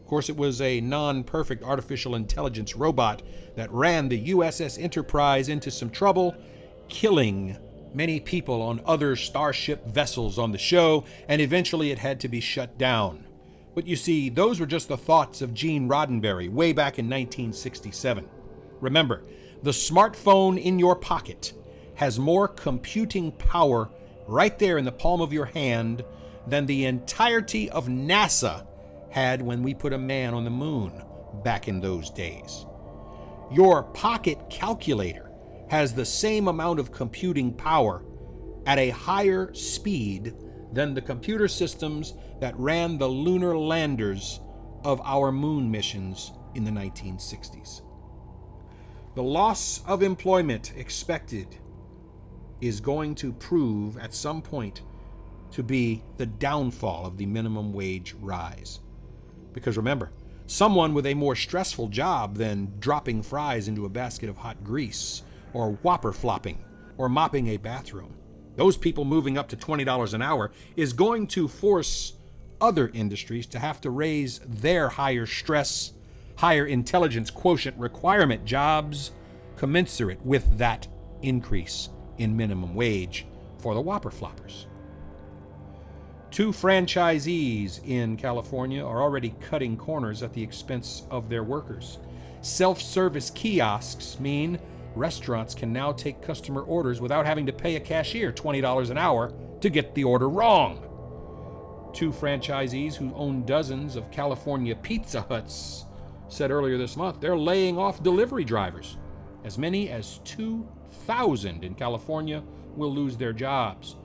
Of 0.00 0.06
course, 0.06 0.28
it 0.28 0.36
was 0.36 0.60
a 0.60 0.80
non 0.80 1.24
perfect 1.24 1.64
artificial 1.64 2.14
intelligence 2.14 2.76
robot 2.76 3.22
that 3.56 3.72
ran 3.72 4.08
the 4.08 4.28
USS 4.28 4.80
Enterprise 4.80 5.48
into 5.48 5.70
some 5.70 5.90
trouble, 5.90 6.36
killing 6.88 7.56
many 7.96 8.20
people 8.20 8.60
on 8.60 8.82
other 8.84 9.16
Starship 9.16 9.86
vessels 9.86 10.38
on 10.38 10.52
the 10.52 10.58
show, 10.58 11.04
and 11.26 11.40
eventually 11.40 11.90
it 11.90 11.98
had 11.98 12.20
to 12.20 12.28
be 12.28 12.40
shut 12.40 12.76
down. 12.76 13.26
But 13.74 13.86
you 13.86 13.96
see, 13.96 14.28
those 14.28 14.60
were 14.60 14.66
just 14.66 14.88
the 14.88 14.98
thoughts 14.98 15.40
of 15.40 15.54
Gene 15.54 15.88
Roddenberry 15.88 16.50
way 16.50 16.74
back 16.74 16.98
in 16.98 17.06
1967. 17.06 18.28
Remember, 18.80 19.22
the 19.62 19.70
smartphone 19.70 20.62
in 20.62 20.78
your 20.78 20.94
pocket 20.94 21.54
has 21.94 22.18
more 22.18 22.46
computing 22.46 23.32
power 23.32 23.88
right 24.26 24.58
there 24.58 24.76
in 24.76 24.84
the 24.84 24.92
palm 24.92 25.22
of 25.22 25.32
your 25.32 25.46
hand 25.46 26.04
than 26.46 26.66
the 26.66 26.84
entirety 26.84 27.70
of 27.70 27.86
NASA 27.88 28.66
had 29.10 29.40
when 29.40 29.62
we 29.62 29.72
put 29.72 29.94
a 29.94 29.98
man 29.98 30.34
on 30.34 30.44
the 30.44 30.50
moon 30.50 31.02
back 31.42 31.66
in 31.66 31.80
those 31.80 32.10
days. 32.10 32.66
Your 33.50 33.84
pocket 33.84 34.38
calculator 34.50 35.25
has 35.68 35.94
the 35.94 36.04
same 36.04 36.48
amount 36.48 36.78
of 36.78 36.92
computing 36.92 37.52
power 37.52 38.04
at 38.66 38.78
a 38.78 38.90
higher 38.90 39.52
speed 39.54 40.34
than 40.72 40.94
the 40.94 41.00
computer 41.00 41.48
systems 41.48 42.14
that 42.40 42.58
ran 42.58 42.98
the 42.98 43.08
lunar 43.08 43.56
landers 43.56 44.40
of 44.84 45.00
our 45.04 45.32
moon 45.32 45.70
missions 45.70 46.32
in 46.54 46.64
the 46.64 46.70
1960s. 46.70 47.82
The 49.14 49.22
loss 49.22 49.82
of 49.86 50.02
employment 50.02 50.72
expected 50.76 51.56
is 52.60 52.80
going 52.80 53.14
to 53.16 53.32
prove 53.32 53.96
at 53.98 54.14
some 54.14 54.42
point 54.42 54.82
to 55.52 55.62
be 55.62 56.02
the 56.16 56.26
downfall 56.26 57.06
of 57.06 57.16
the 57.16 57.26
minimum 57.26 57.72
wage 57.72 58.14
rise. 58.20 58.80
Because 59.52 59.76
remember, 59.76 60.12
someone 60.46 60.92
with 60.92 61.06
a 61.06 61.14
more 61.14 61.34
stressful 61.34 61.88
job 61.88 62.36
than 62.36 62.74
dropping 62.78 63.22
fries 63.22 63.68
into 63.68 63.86
a 63.86 63.90
basket 63.90 64.28
of 64.28 64.36
hot 64.36 64.62
grease, 64.62 65.22
or 65.56 65.70
whopper 65.80 66.12
flopping, 66.12 66.62
or 66.98 67.08
mopping 67.08 67.48
a 67.48 67.56
bathroom, 67.56 68.14
those 68.56 68.76
people 68.76 69.06
moving 69.06 69.38
up 69.38 69.48
to 69.48 69.56
$20 69.56 70.12
an 70.12 70.20
hour 70.20 70.50
is 70.76 70.92
going 70.92 71.26
to 71.26 71.48
force 71.48 72.12
other 72.60 72.90
industries 72.92 73.46
to 73.46 73.58
have 73.58 73.80
to 73.80 73.88
raise 73.88 74.38
their 74.40 74.90
higher 74.90 75.24
stress, 75.24 75.94
higher 76.36 76.66
intelligence 76.66 77.30
quotient 77.30 77.74
requirement 77.78 78.44
jobs 78.44 79.12
commensurate 79.56 80.20
with 80.26 80.58
that 80.58 80.86
increase 81.22 81.88
in 82.18 82.36
minimum 82.36 82.74
wage 82.74 83.26
for 83.56 83.72
the 83.72 83.80
whopper 83.80 84.10
floppers. 84.10 84.66
Two 86.30 86.52
franchisees 86.52 87.80
in 87.86 88.18
California 88.18 88.84
are 88.84 89.00
already 89.00 89.34
cutting 89.40 89.78
corners 89.78 90.22
at 90.22 90.34
the 90.34 90.42
expense 90.42 91.04
of 91.10 91.30
their 91.30 91.42
workers. 91.42 91.98
Self 92.42 92.82
service 92.82 93.30
kiosks 93.30 94.20
mean 94.20 94.58
restaurants 94.96 95.54
can 95.54 95.72
now 95.72 95.92
take 95.92 96.22
customer 96.22 96.62
orders 96.62 97.00
without 97.00 97.26
having 97.26 97.46
to 97.46 97.52
pay 97.52 97.76
a 97.76 97.80
cashier 97.80 98.32
$20 98.32 98.90
an 98.90 98.98
hour 98.98 99.32
to 99.60 99.70
get 99.70 99.94
the 99.94 100.04
order 100.04 100.28
wrong. 100.28 100.82
Two 101.94 102.10
franchisees 102.10 102.94
who 102.94 103.14
own 103.14 103.44
dozens 103.44 103.96
of 103.96 104.10
California 104.10 104.74
Pizza 104.74 105.22
Huts 105.22 105.84
said 106.28 106.50
earlier 106.50 106.76
this 106.76 106.96
month 106.96 107.20
they're 107.20 107.36
laying 107.36 107.78
off 107.78 108.02
delivery 108.02 108.44
drivers. 108.44 108.96
As 109.44 109.58
many 109.58 109.90
as 109.90 110.20
2,000 110.24 111.62
in 111.62 111.74
California 111.74 112.42
will 112.74 112.92
lose 112.92 113.16
their 113.16 113.32
jobs. 113.32 113.96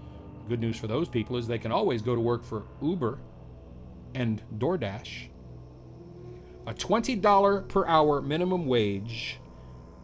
Good 0.48 0.60
news 0.60 0.77
for 0.77 0.88
those 0.88 1.10
people 1.10 1.38
is 1.38 1.48
they 1.48 1.57
can 1.57 1.71
always 1.71 2.01
go 2.01 2.15
to 2.15 2.21
work 2.21 2.43
for 2.43 2.63
Uber 2.81 3.19
and 4.13 4.41
DoorDash. 4.57 5.27
A 6.67 6.74
$20 6.74 7.67
per 7.67 7.88
hour 7.88 8.21
minimum 8.21 8.67
wage 8.67 9.40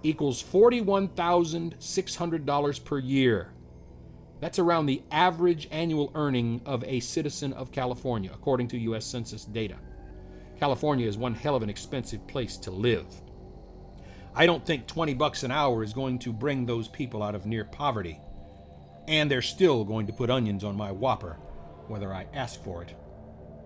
equals 0.04 0.44
$41,600 0.44 2.84
per 2.84 3.00
year. 3.00 3.54
That's 4.40 4.60
around 4.60 4.86
the 4.86 5.02
average 5.12 5.68
annual 5.72 6.12
earning 6.14 6.62
of 6.66 6.84
a 6.84 7.00
citizen 7.00 7.54
of 7.54 7.72
California, 7.72 8.30
according 8.34 8.68
to 8.70 8.78
U.S. 8.78 9.06
Census 9.06 9.46
data. 9.46 9.78
California 10.60 11.08
is 11.08 11.18
one 11.18 11.34
hell 11.34 11.56
of 11.56 11.64
an 11.64 11.70
expensive 11.70 12.26
place 12.28 12.58
to 12.58 12.72
live. 12.72 13.08
I 14.36 14.46
don't 14.46 14.66
think 14.66 14.86
20 14.86 15.16
bucks 15.16 15.44
an 15.44 15.52
hour 15.52 15.84
is 15.84 15.94
going 15.94 16.20
to 16.20 16.32
bring 16.32 16.66
those 16.66 16.88
people 16.88 17.24
out 17.24 17.34
of 17.34 17.48
near 17.48 17.66
poverty. 17.66 18.20
And 19.08 19.32
they're 19.32 19.42
still 19.42 19.84
going 19.84 20.06
to 20.08 20.14
put 20.14 20.30
onions 20.30 20.64
on 20.64 20.76
my 20.76 20.92
Whopper, 20.92 21.38
whether 21.88 22.14
I 22.14 22.28
ask 22.34 22.62
for 22.64 22.84
it 22.84 22.94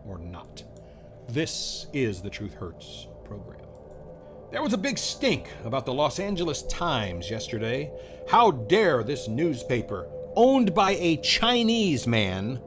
or 0.06 0.20
not. 0.20 0.64
This 1.28 1.88
is 1.94 2.22
the 2.22 2.30
Truth 2.30 2.54
Hurts 2.54 3.08
program. 3.26 3.71
There 4.52 4.62
was 4.62 4.74
a 4.74 4.78
big 4.78 4.98
stink 4.98 5.48
about 5.64 5.86
the 5.86 5.94
Los 5.94 6.20
Angeles 6.20 6.64
Times 6.64 7.32
yesterday. 7.32 7.90
How 8.28 8.52
dare 8.52 9.02
this 9.02 9.30
newspaper, 9.30 10.10
owned 10.36 10.76
by 10.76 10.92
a 10.92 11.16
Chinese 11.18 12.06
man, 12.06 12.60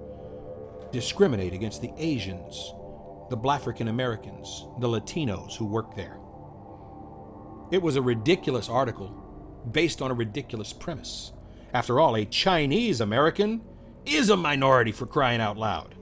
discriminate 0.92 1.52
against 1.52 1.82
the 1.82 1.92
Asians, 1.98 2.72
the 3.28 3.36
African 3.46 3.88
Americans, 3.88 4.64
the 4.80 4.88
Latinos 4.88 5.56
who 5.56 5.66
work 5.66 5.94
there? 5.94 6.16
It 7.70 7.82
was 7.82 7.96
a 7.96 8.02
ridiculous 8.02 8.70
article 8.70 9.08
based 9.70 10.00
on 10.00 10.10
a 10.10 10.14
ridiculous 10.14 10.72
premise. 10.72 11.32
After 11.74 12.00
all, 12.00 12.16
a 12.16 12.24
Chinese 12.24 13.02
American 13.02 13.60
is 14.06 14.30
a 14.30 14.38
minority 14.38 14.92
for 14.92 15.04
crying 15.04 15.42
out 15.42 15.58
loud. 15.58 15.94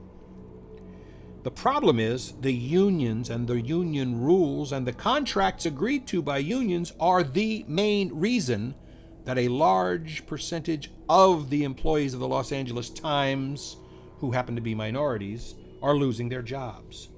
The 1.43 1.51
problem 1.51 1.99
is 1.99 2.35
the 2.41 2.53
unions 2.53 3.29
and 3.29 3.49
the 3.49 3.61
union 3.61 4.21
rules 4.21 4.71
and 4.71 4.87
the 4.87 4.93
contracts 4.93 5.67
agreed 5.67 6.07
to 6.09 6.23
by 6.23 6.39
unions 6.39 6.93
are 7.01 7.25
the 7.25 7.65
main 7.67 8.15
reason 8.15 8.77
that 9.25 9.39
a 9.39 9.49
large 9.49 10.25
percentage 10.27 10.93
of 11.09 11.51
the 11.51 11.65
employees 11.65 12.15
of 12.15 12.21
the 12.21 12.29
Los 12.29 12.53
Angeles 12.53 12.91
Times, 12.91 13.77
who 14.19 14.31
happen 14.31 14.55
to 14.55 14.61
be 14.61 14.75
minorities, 14.75 15.57
are 15.83 15.97
losing 15.97 16.29
their 16.29 16.43
jobs. 16.43 17.09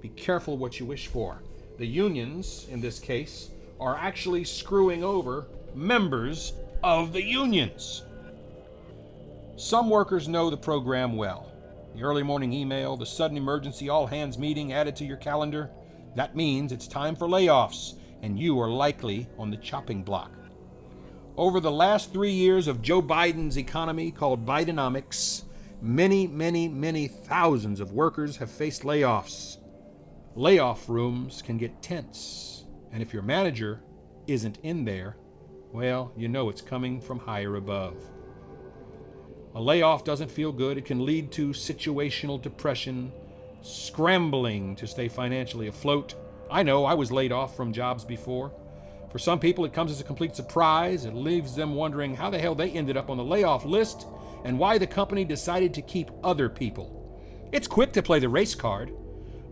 Be 0.00 0.10
careful 0.10 0.56
what 0.56 0.78
you 0.78 0.86
wish 0.86 1.08
for. 1.08 1.42
The 1.78 1.86
unions, 1.86 2.68
in 2.70 2.80
this 2.80 3.00
case, 3.00 3.50
are 3.80 3.96
actually 3.96 4.44
screwing 4.44 5.02
over 5.02 5.46
members 5.74 6.52
of 6.84 7.12
the 7.12 7.22
unions. 7.22 8.04
Some 9.56 9.90
workers 9.90 10.28
know 10.28 10.50
the 10.50 10.56
program 10.56 11.16
well 11.16 11.51
the 11.94 12.02
early 12.02 12.22
morning 12.22 12.52
email, 12.52 12.96
the 12.96 13.06
sudden 13.06 13.36
emergency 13.36 13.88
all 13.88 14.06
hands 14.06 14.38
meeting 14.38 14.72
added 14.72 14.96
to 14.96 15.04
your 15.04 15.16
calendar, 15.18 15.70
that 16.16 16.36
means 16.36 16.72
it's 16.72 16.86
time 16.86 17.14
for 17.14 17.26
layoffs, 17.26 17.94
and 18.22 18.38
you 18.38 18.58
are 18.60 18.70
likely 18.70 19.28
on 19.38 19.50
the 19.50 19.56
chopping 19.56 20.02
block. 20.02 20.32
Over 21.36 21.60
the 21.60 21.70
last 21.70 22.12
three 22.12 22.32
years 22.32 22.68
of 22.68 22.82
Joe 22.82 23.02
Biden's 23.02 23.56
economy, 23.56 24.10
called 24.10 24.46
Bidenomics, 24.46 25.44
many, 25.80 26.26
many, 26.26 26.68
many 26.68 27.08
thousands 27.08 27.80
of 27.80 27.92
workers 27.92 28.36
have 28.36 28.50
faced 28.50 28.82
layoffs. 28.82 29.58
Layoff 30.34 30.88
rooms 30.88 31.42
can 31.42 31.58
get 31.58 31.82
tense, 31.82 32.64
and 32.92 33.02
if 33.02 33.12
your 33.12 33.22
manager 33.22 33.82
isn't 34.26 34.58
in 34.62 34.84
there, 34.84 35.16
well, 35.72 36.12
you 36.16 36.28
know 36.28 36.48
it's 36.48 36.62
coming 36.62 37.00
from 37.00 37.18
higher 37.18 37.56
above. 37.56 37.96
A 39.54 39.60
layoff 39.60 40.02
doesn't 40.02 40.30
feel 40.30 40.50
good. 40.50 40.78
It 40.78 40.86
can 40.86 41.04
lead 41.04 41.30
to 41.32 41.48
situational 41.48 42.40
depression, 42.40 43.12
scrambling 43.60 44.76
to 44.76 44.86
stay 44.86 45.08
financially 45.08 45.66
afloat. 45.66 46.14
I 46.50 46.62
know 46.62 46.86
I 46.86 46.94
was 46.94 47.12
laid 47.12 47.32
off 47.32 47.54
from 47.54 47.72
jobs 47.72 48.04
before. 48.04 48.50
For 49.10 49.18
some 49.18 49.38
people, 49.38 49.66
it 49.66 49.74
comes 49.74 49.90
as 49.90 50.00
a 50.00 50.04
complete 50.04 50.34
surprise. 50.34 51.04
It 51.04 51.14
leaves 51.14 51.54
them 51.54 51.74
wondering 51.74 52.16
how 52.16 52.30
the 52.30 52.38
hell 52.38 52.54
they 52.54 52.70
ended 52.70 52.96
up 52.96 53.10
on 53.10 53.18
the 53.18 53.24
layoff 53.24 53.66
list 53.66 54.06
and 54.44 54.58
why 54.58 54.78
the 54.78 54.86
company 54.86 55.24
decided 55.24 55.74
to 55.74 55.82
keep 55.82 56.10
other 56.24 56.48
people. 56.48 56.98
It's 57.52 57.68
quick 57.68 57.92
to 57.92 58.02
play 58.02 58.18
the 58.20 58.30
race 58.30 58.54
card, 58.54 58.90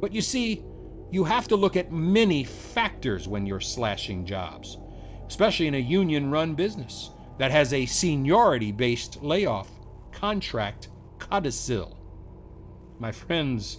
but 0.00 0.12
you 0.14 0.22
see, 0.22 0.64
you 1.10 1.24
have 1.24 1.46
to 1.48 1.56
look 1.56 1.76
at 1.76 1.92
many 1.92 2.42
factors 2.44 3.28
when 3.28 3.44
you're 3.44 3.60
slashing 3.60 4.24
jobs, 4.24 4.78
especially 5.26 5.66
in 5.66 5.74
a 5.74 5.78
union 5.78 6.30
run 6.30 6.54
business 6.54 7.10
that 7.36 7.50
has 7.50 7.74
a 7.74 7.84
seniority 7.84 8.72
based 8.72 9.22
layoff 9.22 9.68
contract 10.20 10.88
codicil. 11.18 11.96
My 12.98 13.10
friends, 13.10 13.78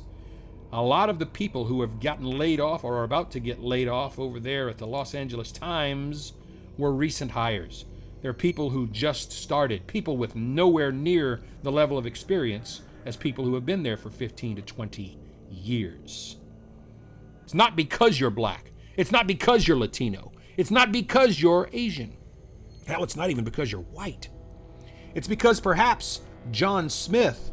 a 0.74 0.82
lot 0.82 1.08
of 1.08 1.20
the 1.20 1.26
people 1.28 1.66
who 1.66 1.82
have 1.82 2.00
gotten 2.00 2.26
laid 2.26 2.60
off 2.60 2.84
or 2.84 2.98
are 2.98 3.04
about 3.04 3.30
to 3.32 3.40
get 3.40 3.62
laid 3.62 3.88
off 3.88 4.18
over 4.18 4.40
there 4.40 4.68
at 4.68 4.80
the 4.80 4.88
Los 4.88 5.14
Angeles 5.14 5.52
Times 5.52 6.34
were 6.80 6.94
recent 6.94 7.30
hires. 7.30 7.86
They're 8.24 8.34
people 8.34 8.72
who 8.72 8.88
just 8.88 9.32
started, 9.32 9.86
people 9.86 10.18
with 10.18 10.36
nowhere 10.36 10.92
near 10.92 11.42
the 11.62 11.72
level 11.72 11.96
of 11.96 12.08
experience 12.08 12.82
as 13.06 13.16
people 13.16 13.46
who 13.46 13.54
have 13.54 13.66
been 13.66 13.84
there 13.84 13.98
for 13.98 14.10
15 14.10 14.56
to 14.56 14.62
20 14.64 15.20
years. 15.52 16.38
It's 17.44 17.54
not 17.54 17.76
because 17.76 18.20
you're 18.20 18.32
black. 18.32 18.72
It's 18.98 19.12
not 19.12 19.28
because 19.28 19.68
you're 19.68 19.78
Latino. 19.78 20.32
It's 20.58 20.72
not 20.72 20.92
because 20.92 21.40
you're 21.40 21.70
Asian. 21.72 22.18
Hell, 22.88 23.04
it's 23.04 23.16
not 23.16 23.30
even 23.30 23.44
because 23.44 23.72
you're 23.72 23.82
white. 23.82 24.30
It's 25.14 25.28
because 25.28 25.60
perhaps 25.60 26.22
John 26.50 26.90
Smith, 26.90 27.52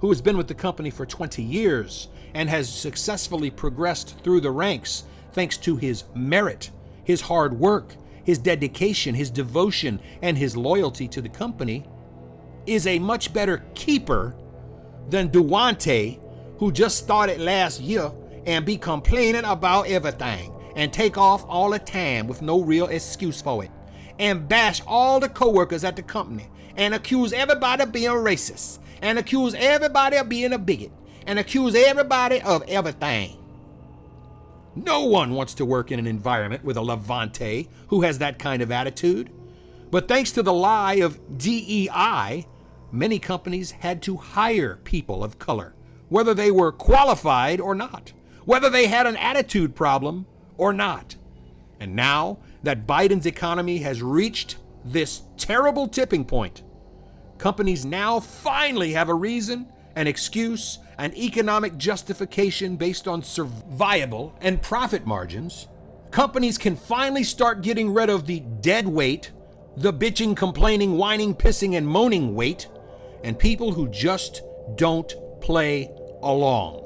who 0.00 0.08
has 0.08 0.22
been 0.22 0.36
with 0.36 0.48
the 0.48 0.54
company 0.54 0.90
for 0.90 1.04
20 1.04 1.42
years 1.42 2.08
and 2.34 2.48
has 2.48 2.68
successfully 2.68 3.50
progressed 3.50 4.22
through 4.22 4.40
the 4.40 4.50
ranks 4.50 5.04
thanks 5.32 5.56
to 5.58 5.76
his 5.76 6.04
merit, 6.14 6.70
his 7.04 7.22
hard 7.22 7.58
work, 7.58 7.96
his 8.24 8.38
dedication, 8.38 9.14
his 9.14 9.30
devotion, 9.30 10.00
and 10.22 10.38
his 10.38 10.56
loyalty 10.56 11.08
to 11.08 11.20
the 11.20 11.28
company, 11.28 11.84
is 12.66 12.86
a 12.86 12.98
much 12.98 13.32
better 13.32 13.64
keeper 13.74 14.36
than 15.08 15.30
Duante, 15.30 16.20
who 16.58 16.70
just 16.70 16.98
started 16.98 17.40
last 17.40 17.80
year 17.80 18.12
and 18.46 18.64
be 18.64 18.76
complaining 18.76 19.44
about 19.44 19.88
everything 19.88 20.52
and 20.76 20.92
take 20.92 21.16
off 21.16 21.44
all 21.48 21.70
the 21.70 21.78
time 21.78 22.26
with 22.26 22.42
no 22.42 22.60
real 22.60 22.86
excuse 22.86 23.40
for 23.40 23.64
it 23.64 23.70
and 24.18 24.48
bash 24.48 24.82
all 24.86 25.20
the 25.20 25.28
coworkers 25.28 25.84
at 25.84 25.96
the 25.96 26.02
company 26.02 26.48
and 26.78 26.94
accuse 26.94 27.32
everybody 27.34 27.82
of 27.82 27.92
being 27.92 28.10
racist 28.10 28.78
and 29.02 29.18
accuse 29.18 29.54
everybody 29.54 30.16
of 30.16 30.28
being 30.28 30.52
a 30.52 30.58
bigot 30.58 30.92
and 31.26 31.38
accuse 31.38 31.74
everybody 31.74 32.40
of 32.40 32.62
everything. 32.68 33.36
No 34.74 35.04
one 35.04 35.34
wants 35.34 35.54
to 35.54 35.64
work 35.64 35.90
in 35.90 35.98
an 35.98 36.06
environment 36.06 36.64
with 36.64 36.76
a 36.76 36.82
Levante 36.82 37.68
who 37.88 38.02
has 38.02 38.18
that 38.18 38.38
kind 38.38 38.62
of 38.62 38.70
attitude. 38.70 39.30
But 39.90 40.06
thanks 40.06 40.30
to 40.32 40.42
the 40.42 40.52
lie 40.52 40.94
of 40.94 41.18
DEI, 41.36 42.46
many 42.92 43.18
companies 43.18 43.72
had 43.72 44.00
to 44.02 44.16
hire 44.16 44.76
people 44.84 45.24
of 45.24 45.38
color, 45.38 45.74
whether 46.08 46.32
they 46.32 46.52
were 46.52 46.70
qualified 46.70 47.60
or 47.60 47.74
not, 47.74 48.12
whether 48.44 48.70
they 48.70 48.86
had 48.86 49.06
an 49.06 49.16
attitude 49.16 49.74
problem 49.74 50.26
or 50.56 50.72
not. 50.72 51.16
And 51.80 51.96
now 51.96 52.38
that 52.62 52.86
Biden's 52.86 53.26
economy 53.26 53.78
has 53.78 54.02
reached 54.02 54.56
this 54.84 55.22
terrible 55.36 55.88
tipping 55.88 56.24
point, 56.24 56.62
companies 57.38 57.84
now 57.84 58.20
finally 58.20 58.92
have 58.92 59.08
a 59.08 59.14
reason, 59.14 59.72
an 59.96 60.06
excuse, 60.06 60.78
an 60.98 61.16
economic 61.16 61.78
justification 61.78 62.76
based 62.76 63.08
on 63.08 63.22
survivable 63.22 64.32
and 64.40 64.60
profit 64.60 65.06
margins. 65.06 65.68
Companies 66.10 66.58
can 66.58 66.76
finally 66.76 67.24
start 67.24 67.62
getting 67.62 67.92
rid 67.92 68.10
of 68.10 68.26
the 68.26 68.40
dead 68.40 68.88
weight, 68.88 69.30
the 69.76 69.92
bitching, 69.92 70.36
complaining, 70.36 70.96
whining, 70.96 71.34
pissing, 71.34 71.76
and 71.76 71.86
moaning 71.86 72.34
weight, 72.34 72.68
and 73.22 73.38
people 73.38 73.72
who 73.72 73.88
just 73.88 74.42
don't 74.76 75.14
play 75.40 75.90
along. 76.22 76.84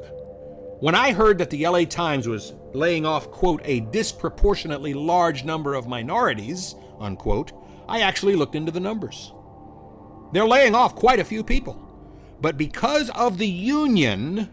When 0.81 0.95
I 0.95 1.13
heard 1.13 1.39
that 1.39 1.51
the 1.51 1.67
LA 1.67 1.85
Times 1.85 2.27
was 2.27 2.53
laying 2.75 3.07
off, 3.07 3.31
quote, 3.31 3.63
a 3.65 3.81
disproportionately 3.81 4.95
large 4.95 5.45
number 5.45 5.75
of 5.75 5.87
minorities, 5.87 6.75
unquote, 6.99 7.53
I 7.89 8.01
actually 8.01 8.37
looked 8.37 8.55
into 8.55 8.73
the 8.73 8.81
numbers. 8.81 9.33
They're 10.33 10.47
laying 10.47 10.75
off 10.75 10.95
quite 10.95 11.21
a 11.21 11.25
few 11.25 11.45
people. 11.45 11.79
But 12.41 12.57
because 12.57 13.11
of 13.11 13.39
the 13.39 13.47
union, 13.47 14.49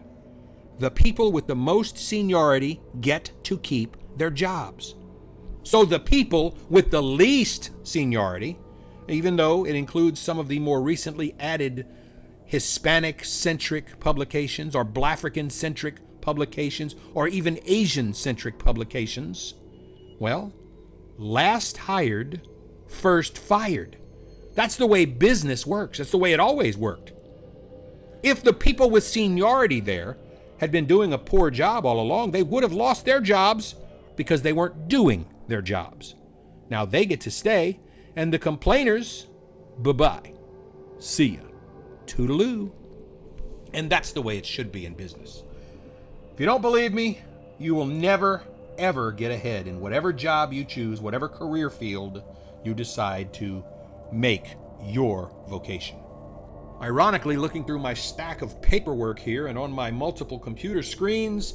the 0.78 0.90
people 0.90 1.32
with 1.32 1.46
the 1.46 1.56
most 1.56 1.98
seniority 1.98 2.80
get 3.00 3.32
to 3.44 3.58
keep 3.58 3.96
their 4.16 4.30
jobs. 4.30 4.94
So 5.62 5.84
the 5.84 6.00
people 6.00 6.56
with 6.68 6.90
the 6.90 7.02
least 7.02 7.70
seniority, 7.82 8.58
even 9.08 9.36
though 9.36 9.66
it 9.66 9.74
includes 9.74 10.20
some 10.20 10.38
of 10.38 10.48
the 10.48 10.58
more 10.58 10.80
recently 10.80 11.34
added 11.38 11.86
Hispanic 12.46 13.24
centric 13.24 14.00
publications 14.00 14.74
or 14.74 14.84
Blafrican 14.84 15.50
centric 15.50 15.96
publications 16.20 16.96
or 17.14 17.28
even 17.28 17.60
Asian 17.64 18.14
centric 18.14 18.58
publications, 18.58 19.54
well, 20.18 20.52
last 21.18 21.76
hired, 21.76 22.46
first 22.88 23.38
fired. 23.38 23.96
That's 24.54 24.76
the 24.76 24.86
way 24.86 25.04
business 25.04 25.66
works. 25.66 25.98
That's 25.98 26.10
the 26.10 26.18
way 26.18 26.32
it 26.32 26.40
always 26.40 26.76
worked. 26.76 27.12
If 28.22 28.42
the 28.42 28.52
people 28.52 28.90
with 28.90 29.04
seniority 29.04 29.80
there 29.80 30.18
had 30.58 30.70
been 30.70 30.86
doing 30.86 31.12
a 31.12 31.18
poor 31.18 31.50
job 31.50 31.86
all 31.86 32.00
along, 32.00 32.32
they 32.32 32.42
would 32.42 32.62
have 32.62 32.72
lost 32.72 33.04
their 33.04 33.20
jobs 33.20 33.76
because 34.16 34.42
they 34.42 34.52
weren't 34.52 34.88
doing 34.88 35.26
their 35.48 35.62
jobs. 35.62 36.14
Now 36.68 36.84
they 36.84 37.06
get 37.06 37.20
to 37.22 37.30
stay, 37.30 37.80
and 38.14 38.32
the 38.32 38.38
complainers, 38.38 39.26
bye 39.78 39.92
bye. 39.92 40.32
See 40.98 41.36
ya. 41.36 41.40
Toodaloo. 42.06 42.72
And 43.72 43.88
that's 43.88 44.12
the 44.12 44.22
way 44.22 44.36
it 44.36 44.44
should 44.44 44.72
be 44.72 44.84
in 44.84 44.94
business. 44.94 45.44
If 46.34 46.40
you 46.40 46.46
don't 46.46 46.60
believe 46.60 46.92
me, 46.92 47.22
you 47.58 47.74
will 47.74 47.86
never, 47.86 48.42
ever 48.78 49.12
get 49.12 49.30
ahead 49.30 49.66
in 49.66 49.80
whatever 49.80 50.12
job 50.12 50.52
you 50.52 50.64
choose, 50.64 51.00
whatever 51.00 51.28
career 51.28 51.70
field 51.70 52.22
you 52.64 52.74
decide 52.74 53.32
to 53.34 53.64
make 54.12 54.56
your 54.82 55.32
vocation. 55.48 55.98
Ironically, 56.80 57.36
looking 57.36 57.64
through 57.64 57.80
my 57.80 57.92
stack 57.92 58.40
of 58.40 58.62
paperwork 58.62 59.18
here 59.18 59.46
and 59.48 59.58
on 59.58 59.70
my 59.70 59.90
multiple 59.90 60.38
computer 60.38 60.82
screens, 60.82 61.54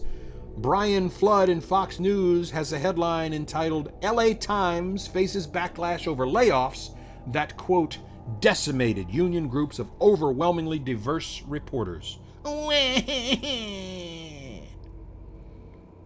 Brian 0.57 1.09
Flood 1.09 1.49
in 1.49 1.59
Fox 1.61 1.99
News 1.99 2.51
has 2.51 2.71
a 2.71 2.79
headline 2.79 3.33
entitled 3.33 3.91
LA 4.03 4.33
Times 4.33 5.07
Faces 5.07 5.47
Backlash 5.47 6.07
Over 6.07 6.25
Layoffs 6.25 6.95
that, 7.27 7.57
quote, 7.57 7.97
decimated 8.39 9.09
union 9.09 9.47
groups 9.47 9.79
of 9.79 9.89
overwhelmingly 9.99 10.79
diverse 10.79 11.41
reporters. 11.47 12.19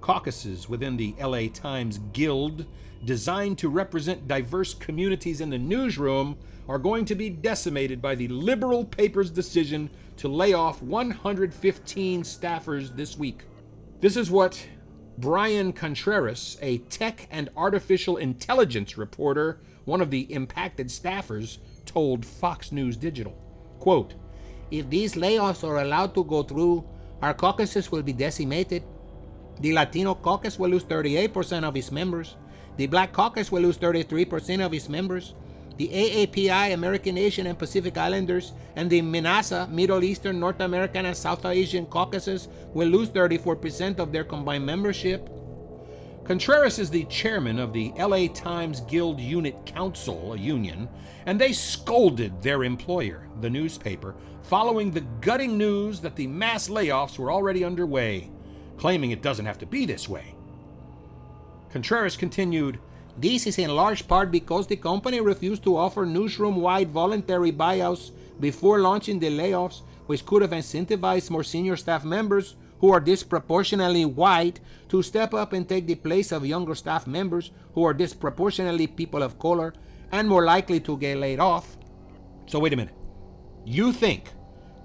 Caucuses 0.01 0.69
within 0.69 0.97
the 0.97 1.13
LA 1.21 1.47
Times 1.53 1.99
Guild, 2.13 2.65
designed 3.03 3.57
to 3.59 3.69
represent 3.69 4.27
diverse 4.27 4.73
communities 4.73 5.41
in 5.41 5.49
the 5.49 5.57
newsroom, 5.57 6.37
are 6.67 6.77
going 6.77 7.03
to 7.05 7.15
be 7.15 7.29
decimated 7.29 8.01
by 8.01 8.13
the 8.13 8.27
liberal 8.27 8.85
paper's 8.85 9.31
decision 9.31 9.89
to 10.17 10.27
lay 10.27 10.53
off 10.53 10.83
115 10.83 12.23
staffers 12.23 12.95
this 12.95 13.17
week. 13.17 13.43
This 14.01 14.15
is 14.15 14.29
what 14.29 14.67
Brian 15.17 15.73
Contreras, 15.73 16.57
a 16.61 16.77
tech 16.77 17.27
and 17.31 17.49
artificial 17.57 18.17
intelligence 18.17 18.97
reporter, 18.97 19.59
one 19.85 19.99
of 19.99 20.11
the 20.11 20.31
impacted 20.31 20.87
staffers, 20.87 21.57
told 21.85 22.25
Fox 22.25 22.71
News 22.71 22.95
Digital. 22.95 23.35
Quote, 23.79 24.13
If 24.69 24.89
these 24.89 25.15
layoffs 25.15 25.67
are 25.67 25.79
allowed 25.79 26.13
to 26.15 26.23
go 26.23 26.43
through, 26.43 26.85
our 27.21 27.33
caucuses 27.33 27.91
will 27.91 28.03
be 28.03 28.13
decimated. 28.13 28.83
The 29.59 29.73
Latino 29.73 30.15
caucus 30.15 30.59
will 30.59 30.69
lose 30.69 30.83
38% 30.85 31.63
of 31.63 31.75
its 31.75 31.91
members. 31.91 32.35
The 32.79 32.87
Black 32.87 33.11
caucus 33.11 33.51
will 33.51 33.63
lose 33.63 33.77
33% 33.77 34.65
of 34.65 34.73
its 34.73 34.87
members 34.87 35.33
the 35.75 35.89
AAPI, 35.89 36.73
American, 36.73 37.17
Asian, 37.17 37.45
and 37.47 37.59
Pacific 37.59 37.97
Islanders, 37.97 38.53
and 38.77 38.89
the 38.89 39.01
MENASA, 39.01 39.69
Middle 39.69 40.01
Eastern, 40.03 40.39
North 40.39 40.61
American, 40.61 41.05
and 41.05 41.15
South 41.15 41.45
Asian 41.45 41.85
caucuses 41.85 42.47
will 42.73 42.87
lose 42.87 43.09
34% 43.09 43.99
of 43.99 44.13
their 44.13 44.23
combined 44.23 44.65
membership. 44.65 45.29
Contreras 46.23 46.79
is 46.79 46.89
the 46.89 47.03
chairman 47.05 47.59
of 47.59 47.73
the 47.73 47.91
LA 47.97 48.27
Times 48.27 48.79
Guild 48.81 49.19
Unit 49.19 49.65
Council, 49.65 50.33
a 50.33 50.37
union, 50.37 50.87
and 51.25 51.39
they 51.39 51.51
scolded 51.51 52.41
their 52.41 52.63
employer, 52.63 53.27
the 53.41 53.49
newspaper, 53.49 54.15
following 54.43 54.91
the 54.91 55.05
gutting 55.19 55.57
news 55.57 55.99
that 55.99 56.15
the 56.15 56.27
mass 56.27 56.69
layoffs 56.69 57.19
were 57.19 57.31
already 57.31 57.65
underway, 57.65 58.31
claiming 58.77 59.11
it 59.11 59.21
doesn't 59.21 59.45
have 59.45 59.57
to 59.57 59.65
be 59.65 59.85
this 59.85 60.07
way. 60.07 60.33
Contreras 61.71 62.17
continued, 62.17 62.79
this 63.17 63.45
is 63.45 63.57
in 63.57 63.69
large 63.75 64.07
part 64.07 64.31
because 64.31 64.67
the 64.67 64.75
company 64.75 65.19
refused 65.19 65.63
to 65.63 65.77
offer 65.77 66.05
newsroom 66.05 66.55
wide 66.55 66.89
voluntary 66.89 67.51
buyouts 67.51 68.11
before 68.39 68.79
launching 68.79 69.19
the 69.19 69.29
layoffs, 69.29 69.81
which 70.07 70.25
could 70.25 70.41
have 70.41 70.51
incentivized 70.51 71.29
more 71.29 71.43
senior 71.43 71.75
staff 71.75 72.03
members 72.03 72.55
who 72.79 72.91
are 72.91 72.99
disproportionately 72.99 74.05
white 74.05 74.59
to 74.87 75.03
step 75.03 75.33
up 75.33 75.53
and 75.53 75.67
take 75.67 75.85
the 75.85 75.95
place 75.95 76.31
of 76.31 76.45
younger 76.45 76.73
staff 76.73 77.05
members 77.05 77.51
who 77.73 77.83
are 77.83 77.93
disproportionately 77.93 78.87
people 78.87 79.21
of 79.21 79.37
color 79.37 79.73
and 80.11 80.27
more 80.27 80.45
likely 80.45 80.79
to 80.79 80.97
get 80.97 81.17
laid 81.17 81.39
off. 81.39 81.77
So, 82.47 82.57
wait 82.57 82.73
a 82.73 82.77
minute. 82.77 82.95
You 83.65 83.91
think 83.91 84.31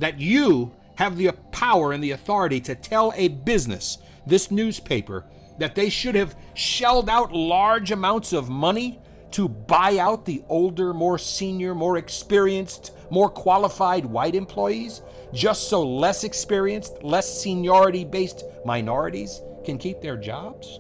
that 0.01 0.19
you 0.19 0.73
have 0.97 1.17
the 1.17 1.33
power 1.53 1.93
and 1.93 2.03
the 2.03 2.11
authority 2.11 2.61
to 2.61 2.75
tell 2.75 3.13
a 3.17 3.29
business, 3.29 3.99
this 4.27 4.51
newspaper, 4.51 5.25
that 5.59 5.75
they 5.75 5.89
should 5.89 6.15
have 6.15 6.37
shelled 6.55 7.09
out 7.09 7.33
large 7.33 7.91
amounts 7.91 8.33
of 8.33 8.49
money 8.49 9.01
to 9.33 9.49
buy 9.49 9.99
out 9.99 10.25
the 10.25 10.45
older, 10.49 10.95
more 10.95 11.19
senior, 11.19 11.75
more 11.75 11.97
experienced, 11.97 12.93
more 13.11 13.29
qualified 13.29 14.07
white 14.07 14.35
employees, 14.35 15.03
just 15.33 15.69
so 15.69 15.83
less 15.83 16.23
experienced, 16.23 17.03
less 17.03 17.43
seniority 17.43 18.05
based 18.05 18.45
minorities 18.65 19.41
can 19.65 19.77
keep 19.77 20.01
their 20.01 20.17
jobs? 20.17 20.79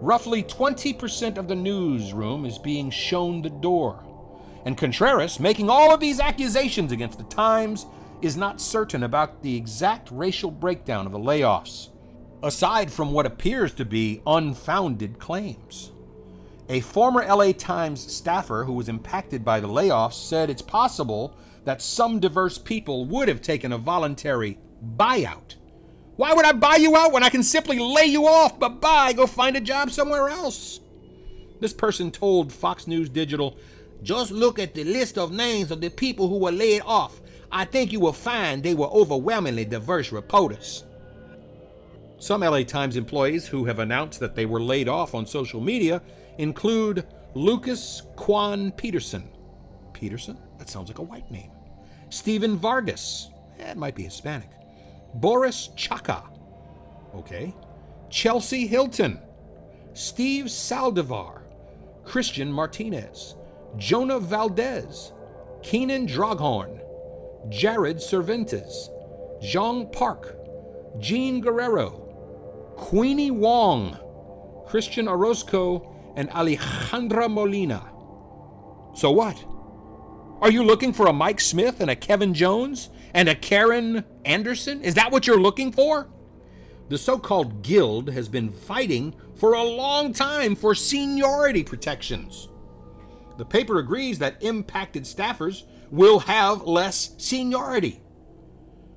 Roughly 0.00 0.42
20% 0.42 1.36
of 1.36 1.48
the 1.48 1.54
newsroom 1.54 2.46
is 2.46 2.58
being 2.58 2.90
shown 2.90 3.42
the 3.42 3.50
door. 3.50 4.02
And 4.64 4.78
Contreras, 4.78 5.38
making 5.38 5.68
all 5.68 5.92
of 5.92 6.00
these 6.00 6.18
accusations 6.18 6.92
against 6.92 7.18
the 7.18 7.24
Times, 7.24 7.84
is 8.22 8.36
not 8.36 8.60
certain 8.60 9.02
about 9.02 9.42
the 9.42 9.54
exact 9.54 10.10
racial 10.10 10.50
breakdown 10.50 11.04
of 11.04 11.12
the 11.12 11.18
layoffs 11.18 11.91
aside 12.42 12.92
from 12.92 13.12
what 13.12 13.26
appears 13.26 13.72
to 13.74 13.84
be 13.84 14.22
unfounded 14.26 15.18
claims. 15.18 15.92
A 16.68 16.80
former 16.80 17.24
LA 17.24 17.52
Times 17.52 18.00
staffer 18.12 18.64
who 18.64 18.72
was 18.72 18.88
impacted 18.88 19.44
by 19.44 19.60
the 19.60 19.68
layoffs 19.68 20.14
said 20.14 20.48
it's 20.48 20.62
possible 20.62 21.36
that 21.64 21.82
some 21.82 22.18
diverse 22.18 22.58
people 22.58 23.04
would 23.06 23.28
have 23.28 23.42
taken 23.42 23.72
a 23.72 23.78
voluntary 23.78 24.58
buyout. 24.96 25.56
Why 26.16 26.32
would 26.34 26.44
I 26.44 26.52
buy 26.52 26.76
you 26.76 26.96
out 26.96 27.12
when 27.12 27.22
I 27.22 27.30
can 27.30 27.42
simply 27.42 27.78
lay 27.78 28.06
you 28.06 28.26
off? 28.26 28.58
Bye 28.58 28.68
bye, 28.68 29.12
go 29.12 29.26
find 29.26 29.56
a 29.56 29.60
job 29.60 29.90
somewhere 29.90 30.28
else. 30.28 30.80
This 31.60 31.72
person 31.72 32.10
told 32.10 32.52
Fox 32.52 32.86
News 32.86 33.08
Digital, 33.08 33.56
just 34.02 34.32
look 34.32 34.58
at 34.58 34.74
the 34.74 34.84
list 34.84 35.16
of 35.16 35.32
names 35.32 35.70
of 35.70 35.80
the 35.80 35.90
people 35.90 36.28
who 36.28 36.38
were 36.38 36.52
laid 36.52 36.82
off. 36.84 37.20
I 37.52 37.64
think 37.64 37.92
you 37.92 38.00
will 38.00 38.12
find 38.12 38.62
they 38.62 38.74
were 38.74 38.88
overwhelmingly 38.88 39.64
diverse 39.64 40.10
reporters. 40.10 40.84
Some 42.22 42.42
LA 42.42 42.62
Times 42.62 42.96
employees 42.96 43.48
who 43.48 43.64
have 43.64 43.80
announced 43.80 44.20
that 44.20 44.36
they 44.36 44.46
were 44.46 44.60
laid 44.60 44.88
off 44.88 45.12
on 45.12 45.26
social 45.26 45.60
media 45.60 46.00
include 46.38 47.04
Lucas 47.34 48.02
Kwan 48.14 48.70
Peterson. 48.70 49.28
Peterson? 49.92 50.38
That 50.58 50.68
sounds 50.68 50.88
like 50.88 51.00
a 51.00 51.02
white 51.02 51.28
name. 51.32 51.50
Stephen 52.10 52.56
Vargas. 52.56 53.30
Eh, 53.58 53.64
that 53.64 53.76
might 53.76 53.96
be 53.96 54.04
Hispanic. 54.04 54.50
Boris 55.14 55.70
Chaka. 55.74 56.22
Okay. 57.12 57.52
Chelsea 58.08 58.68
Hilton. 58.68 59.18
Steve 59.92 60.44
Saldivar. 60.44 61.40
Christian 62.04 62.52
Martinez. 62.52 63.34
Jonah 63.78 64.20
Valdez. 64.20 65.12
Kenan 65.64 66.06
Draughorne. 66.06 66.80
Jared 67.48 68.00
Cervantes. 68.00 68.90
Jeong 69.42 69.90
Park. 69.90 70.36
Jean 71.00 71.40
Guerrero. 71.40 72.02
Queenie 72.82 73.30
Wong, 73.30 73.96
Christian 74.66 75.06
Orozco, 75.06 75.94
and 76.16 76.28
Alejandra 76.30 77.32
Molina. 77.32 77.80
So 78.96 79.12
what? 79.12 79.42
Are 80.42 80.50
you 80.50 80.64
looking 80.64 80.92
for 80.92 81.06
a 81.06 81.12
Mike 81.12 81.40
Smith 81.40 81.80
and 81.80 81.88
a 81.88 81.94
Kevin 81.96 82.34
Jones 82.34 82.90
and 83.14 83.28
a 83.28 83.36
Karen 83.36 84.04
Anderson? 84.24 84.82
Is 84.82 84.94
that 84.94 85.12
what 85.12 85.28
you're 85.28 85.40
looking 85.40 85.70
for? 85.70 86.08
The 86.88 86.98
so 86.98 87.20
called 87.20 87.62
guild 87.62 88.10
has 88.10 88.28
been 88.28 88.50
fighting 88.50 89.14
for 89.36 89.54
a 89.54 89.62
long 89.62 90.12
time 90.12 90.56
for 90.56 90.74
seniority 90.74 91.62
protections. 91.62 92.48
The 93.38 93.44
paper 93.44 93.78
agrees 93.78 94.18
that 94.18 94.42
impacted 94.42 95.04
staffers 95.04 95.62
will 95.92 96.18
have 96.18 96.62
less 96.62 97.14
seniority. 97.16 98.01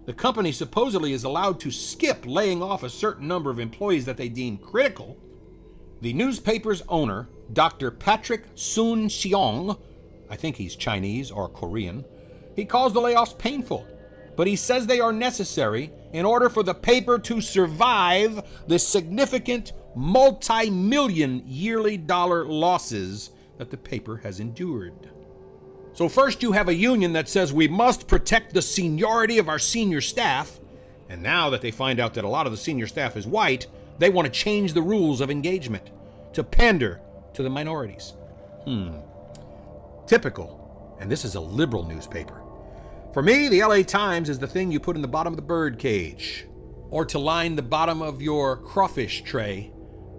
The 0.05 0.13
company 0.13 0.51
supposedly 0.51 1.13
is 1.13 1.23
allowed 1.23 1.59
to 1.61 1.71
skip 1.71 2.25
laying 2.27 2.61
off 2.61 2.83
a 2.83 2.89
certain 2.89 3.27
number 3.27 3.49
of 3.49 3.59
employees 3.59 4.05
that 4.05 4.17
they 4.17 4.29
deem 4.29 4.57
critical. 4.57 5.17
The 6.01 6.13
newspaper's 6.13 6.83
owner, 6.87 7.27
Dr. 7.51 7.89
Patrick 7.89 8.45
Soon 8.53 9.07
Shiong, 9.07 9.79
I 10.29 10.35
think 10.35 10.57
he's 10.57 10.75
Chinese 10.75 11.31
or 11.31 11.49
Korean, 11.49 12.05
he 12.55 12.65
calls 12.65 12.93
the 12.93 13.01
layoffs 13.01 13.37
painful. 13.37 13.87
but 14.35 14.47
he 14.47 14.55
says 14.55 14.85
they 14.85 14.99
are 14.99 15.13
necessary 15.13 15.91
in 16.13 16.25
order 16.25 16.49
for 16.49 16.61
the 16.61 16.73
paper 16.73 17.17
to 17.19 17.39
survive 17.41 18.43
the 18.67 18.77
significant 18.77 19.71
multi 19.95 20.69
million 20.69 21.41
yearly 21.45 21.97
dollar 21.97 22.45
losses 22.45 23.31
that 23.57 23.71
the 23.71 23.77
paper 23.77 24.17
has 24.17 24.39
endured. 24.41 25.09
So, 25.95 26.09
first, 26.09 26.43
you 26.43 26.51
have 26.51 26.67
a 26.67 26.75
union 26.75 27.13
that 27.13 27.29
says 27.29 27.53
we 27.53 27.69
must 27.69 28.05
protect 28.05 28.53
the 28.53 28.61
seniority 28.61 29.37
of 29.37 29.47
our 29.47 29.57
senior 29.57 30.01
staff, 30.01 30.59
and 31.07 31.23
now 31.23 31.49
that 31.49 31.61
they 31.61 31.71
find 31.71 32.01
out 32.01 32.15
that 32.15 32.25
a 32.25 32.29
lot 32.29 32.45
of 32.45 32.51
the 32.51 32.57
senior 32.57 32.85
staff 32.85 33.15
is 33.15 33.25
white, 33.25 33.67
they 33.97 34.09
want 34.09 34.25
to 34.25 34.31
change 34.31 34.73
the 34.73 34.81
rules 34.81 35.21
of 35.21 35.31
engagement 35.31 35.91
to 36.33 36.43
pander 36.43 36.99
to 37.33 37.43
the 37.43 37.49
minorities. 37.49 38.13
Hmm. 38.65 38.97
Typical, 40.05 40.97
and 40.99 41.09
this 41.09 41.23
is 41.23 41.35
a 41.35 41.39
liberal 41.39 41.85
newspaper. 41.85 42.41
For 43.13 43.23
me, 43.23 43.47
the 43.47 43.61
LA 43.61 43.81
Times 43.83 44.27
is 44.27 44.39
the 44.39 44.47
thing 44.47 44.73
you 44.73 44.81
put 44.81 44.97
in 44.97 45.01
the 45.01 45.07
bottom 45.07 45.31
of 45.31 45.37
the 45.37 45.43
bird 45.43 45.79
cage, 45.79 46.45
or 46.89 47.05
to 47.05 47.17
line 47.17 47.55
the 47.55 47.61
bottom 47.61 48.01
of 48.01 48.21
your 48.21 48.57
crawfish 48.57 49.23
tray 49.23 49.71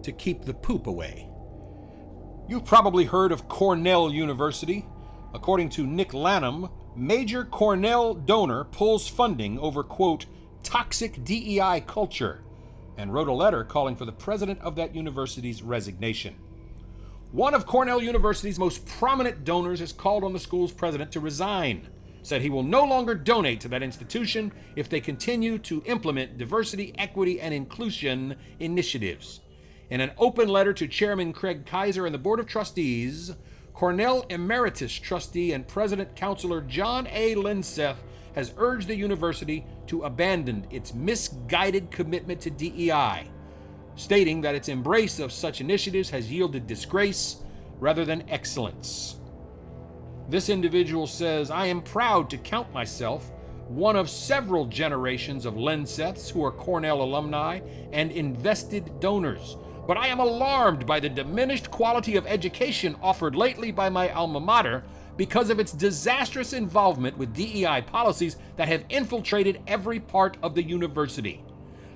to 0.02 0.10
keep 0.10 0.46
the 0.46 0.54
poop 0.54 0.86
away. 0.86 1.28
You've 2.48 2.64
probably 2.64 3.04
heard 3.04 3.30
of 3.30 3.46
Cornell 3.46 4.10
University. 4.10 4.86
According 5.36 5.68
to 5.70 5.86
Nick 5.86 6.14
Lanham, 6.14 6.70
major 6.96 7.44
Cornell 7.44 8.14
donor 8.14 8.64
pulls 8.64 9.06
funding 9.06 9.58
over, 9.58 9.82
quote, 9.82 10.24
toxic 10.62 11.22
DEI 11.22 11.84
culture, 11.86 12.42
and 12.96 13.12
wrote 13.12 13.28
a 13.28 13.34
letter 13.34 13.62
calling 13.62 13.96
for 13.96 14.06
the 14.06 14.12
president 14.12 14.58
of 14.62 14.76
that 14.76 14.94
university's 14.94 15.60
resignation. 15.60 16.36
One 17.32 17.52
of 17.52 17.66
Cornell 17.66 18.02
University's 18.02 18.58
most 18.58 18.86
prominent 18.86 19.44
donors 19.44 19.80
has 19.80 19.92
called 19.92 20.24
on 20.24 20.32
the 20.32 20.40
school's 20.40 20.72
president 20.72 21.12
to 21.12 21.20
resign 21.20 21.90
said 22.22 22.40
he 22.40 22.48
will 22.48 22.62
no 22.62 22.82
longer 22.82 23.14
donate 23.14 23.60
to 23.60 23.68
that 23.68 23.82
institution 23.82 24.52
if 24.74 24.88
they 24.88 25.00
continue 25.00 25.58
to 25.58 25.82
implement 25.84 26.38
diversity, 26.38 26.94
equity, 26.96 27.42
and 27.42 27.52
inclusion 27.52 28.36
initiatives. 28.58 29.40
In 29.90 30.00
an 30.00 30.12
open 30.16 30.48
letter 30.48 30.72
to 30.72 30.88
Chairman 30.88 31.34
Kraig 31.34 31.66
Kayser 31.66 32.06
and 32.06 32.14
the 32.14 32.18
Board 32.18 32.40
of 32.40 32.46
Trustees, 32.46 33.32
Cornell 33.76 34.24
Emeritus 34.30 34.90
Trustee 34.90 35.52
and 35.52 35.68
President 35.68 36.16
Counselor 36.16 36.62
John 36.62 37.06
A. 37.08 37.34
Lindseth 37.34 38.02
has 38.34 38.54
urged 38.56 38.88
the 38.88 38.96
university 38.96 39.66
to 39.88 40.04
abandon 40.04 40.66
its 40.70 40.94
misguided 40.94 41.90
commitment 41.90 42.40
to 42.40 42.50
DEI, 42.50 43.30
stating 43.94 44.40
that 44.40 44.54
its 44.54 44.70
embrace 44.70 45.20
of 45.20 45.30
such 45.30 45.60
initiatives 45.60 46.08
has 46.08 46.32
yielded 46.32 46.66
disgrace 46.66 47.42
rather 47.78 48.06
than 48.06 48.26
excellence. 48.30 49.16
This 50.30 50.48
individual 50.48 51.06
says, 51.06 51.50
I 51.50 51.66
am 51.66 51.82
proud 51.82 52.30
to 52.30 52.38
count 52.38 52.72
myself 52.72 53.30
one 53.68 53.96
of 53.96 54.08
several 54.08 54.64
generations 54.64 55.44
of 55.44 55.52
Lindseths 55.52 56.30
who 56.30 56.42
are 56.42 56.50
Cornell 56.50 57.02
alumni 57.02 57.60
and 57.92 58.10
invested 58.10 59.00
donors. 59.00 59.58
But 59.86 59.96
I 59.96 60.08
am 60.08 60.18
alarmed 60.18 60.86
by 60.86 61.00
the 61.00 61.08
diminished 61.08 61.70
quality 61.70 62.16
of 62.16 62.26
education 62.26 62.96
offered 63.00 63.36
lately 63.36 63.70
by 63.70 63.88
my 63.88 64.10
alma 64.10 64.40
mater 64.40 64.82
because 65.16 65.48
of 65.48 65.60
its 65.60 65.72
disastrous 65.72 66.52
involvement 66.52 67.16
with 67.16 67.34
DEI 67.34 67.82
policies 67.82 68.36
that 68.56 68.68
have 68.68 68.84
infiltrated 68.88 69.60
every 69.66 70.00
part 70.00 70.36
of 70.42 70.54
the 70.54 70.62
university. 70.62 71.42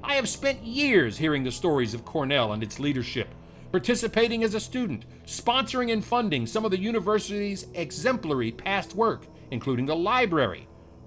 I 0.02 0.14
have 0.14 0.28
spent 0.28 0.62
years 0.62 1.18
hearing 1.18 1.44
the 1.44 1.50
stories 1.50 1.92
of 1.92 2.04
Cornell 2.04 2.52
and 2.52 2.62
its 2.62 2.78
leadership 2.78 3.28
participating 3.70 4.42
as 4.42 4.54
a 4.54 4.60
student, 4.60 5.04
sponsoring 5.26 5.92
and 5.92 6.04
funding 6.04 6.46
some 6.46 6.64
of 6.64 6.70
the 6.70 6.80
university's 6.80 7.66
exemplary 7.74 8.50
past 8.50 8.94
work, 8.94 9.26
including 9.50 9.86
the 9.86 9.96
library, 9.96 10.66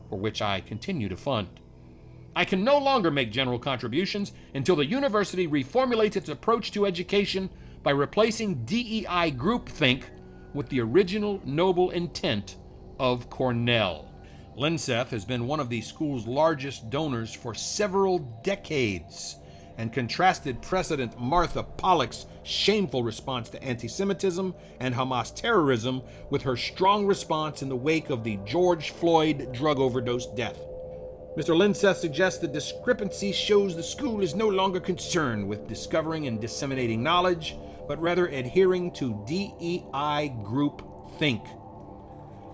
for 0.10 0.18
which 0.18 0.42
I 0.42 0.62
continue 0.62 1.10
to 1.10 1.18
fund. 1.18 1.60
I 2.36 2.46
can 2.46 2.64
no 2.64 2.78
longer 2.78 3.12
make 3.12 3.32
general 3.32 3.60
contributions 3.60 4.34
until 4.56 4.76
the 4.76 4.86
university 4.86 5.48
reformulates 5.48 6.16
its 6.16 6.30
approach 6.30 6.72
to 6.72 6.86
education 6.86 7.50
by 7.84 7.92
replacing 7.92 8.66
DEI 8.66 9.32
groupthink 9.32 10.04
with 10.54 10.70
the 10.70 10.82
original 10.82 11.42
noble 11.46 11.92
intent 11.92 12.58
of 13.00 13.30
Cornell. 13.30 14.10
Lindseth 14.56 15.10
has 15.10 15.26
been 15.26 15.48
one 15.48 15.60
of 15.60 15.70
the 15.70 15.82
school's 15.82 16.28
largest 16.28 16.90
donors 16.90 17.34
for 17.34 17.54
several 17.54 18.20
decades 18.44 19.38
and 19.78 19.92
contrasted 19.92 20.62
President 20.62 21.20
Martha 21.20 21.64
Pollack's 21.64 22.28
shameful 22.44 23.04
response 23.04 23.50
to 23.50 23.64
anti 23.64 23.88
Semitism 23.88 24.54
and 24.80 24.94
Hamas 24.94 25.34
terrorism 25.34 26.02
with 26.30 26.44
her 26.44 26.56
strong 26.56 27.08
response 27.08 27.64
in 27.64 27.70
the 27.70 27.76
wake 27.76 28.10
of 28.10 28.24
the 28.24 28.38
George 28.46 28.92
Floyd 28.92 29.52
drug 29.52 29.80
overdose 29.80 30.28
death. 30.28 30.60
Mr. 31.36 31.58
Lindseth 31.58 31.98
suggests 31.98 32.40
the 32.40 32.48
discrepancy 32.48 33.32
shows 33.32 33.76
the 33.76 33.82
school 33.82 34.22
is 34.22 34.36
no 34.36 34.48
longer 34.48 34.80
concerned 34.80 35.48
with 35.48 35.68
discovering 35.68 36.28
and 36.28 36.40
disseminating 36.40 37.02
knowledge, 37.02 37.56
but 37.88 38.00
rather 38.00 38.28
adhering 38.28 38.92
to 38.92 39.20
DEI 39.26 40.32
group 40.44 40.88
think. 41.18 41.42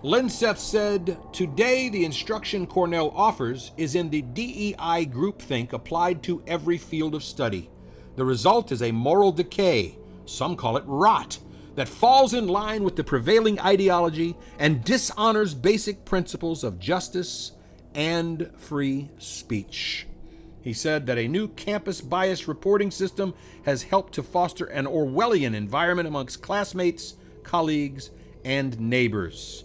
Lindseth 0.02 0.58
said, 0.58 1.18
Today, 1.30 1.90
the 1.90 2.06
instruction 2.06 2.66
Cornell 2.66 3.12
offers 3.14 3.72
is 3.76 3.94
in 3.94 4.08
the 4.08 4.22
DEI 4.22 5.04
groupthink 5.04 5.74
applied 5.74 6.22
to 6.22 6.42
every 6.46 6.78
field 6.78 7.14
of 7.14 7.22
study. 7.22 7.68
The 8.16 8.24
result 8.24 8.72
is 8.72 8.80
a 8.80 8.92
moral 8.92 9.30
decay, 9.30 9.98
some 10.24 10.56
call 10.56 10.78
it 10.78 10.84
rot, 10.86 11.38
that 11.74 11.86
falls 11.86 12.32
in 12.32 12.48
line 12.48 12.82
with 12.82 12.96
the 12.96 13.04
prevailing 13.04 13.60
ideology 13.60 14.36
and 14.58 14.82
dishonors 14.82 15.52
basic 15.52 16.06
principles 16.06 16.64
of 16.64 16.78
justice 16.78 17.52
and 17.94 18.50
free 18.56 19.10
speech. 19.18 20.06
He 20.62 20.72
said 20.72 21.06
that 21.06 21.18
a 21.18 21.28
new 21.28 21.48
campus 21.48 22.00
bias 22.00 22.46
reporting 22.46 22.90
system 22.90 23.34
has 23.64 23.84
helped 23.84 24.12
to 24.14 24.22
foster 24.22 24.66
an 24.66 24.86
Orwellian 24.86 25.54
environment 25.54 26.06
amongst 26.06 26.42
classmates, 26.42 27.14
colleagues, 27.42 28.10
and 28.44 28.78
neighbors. 28.78 29.64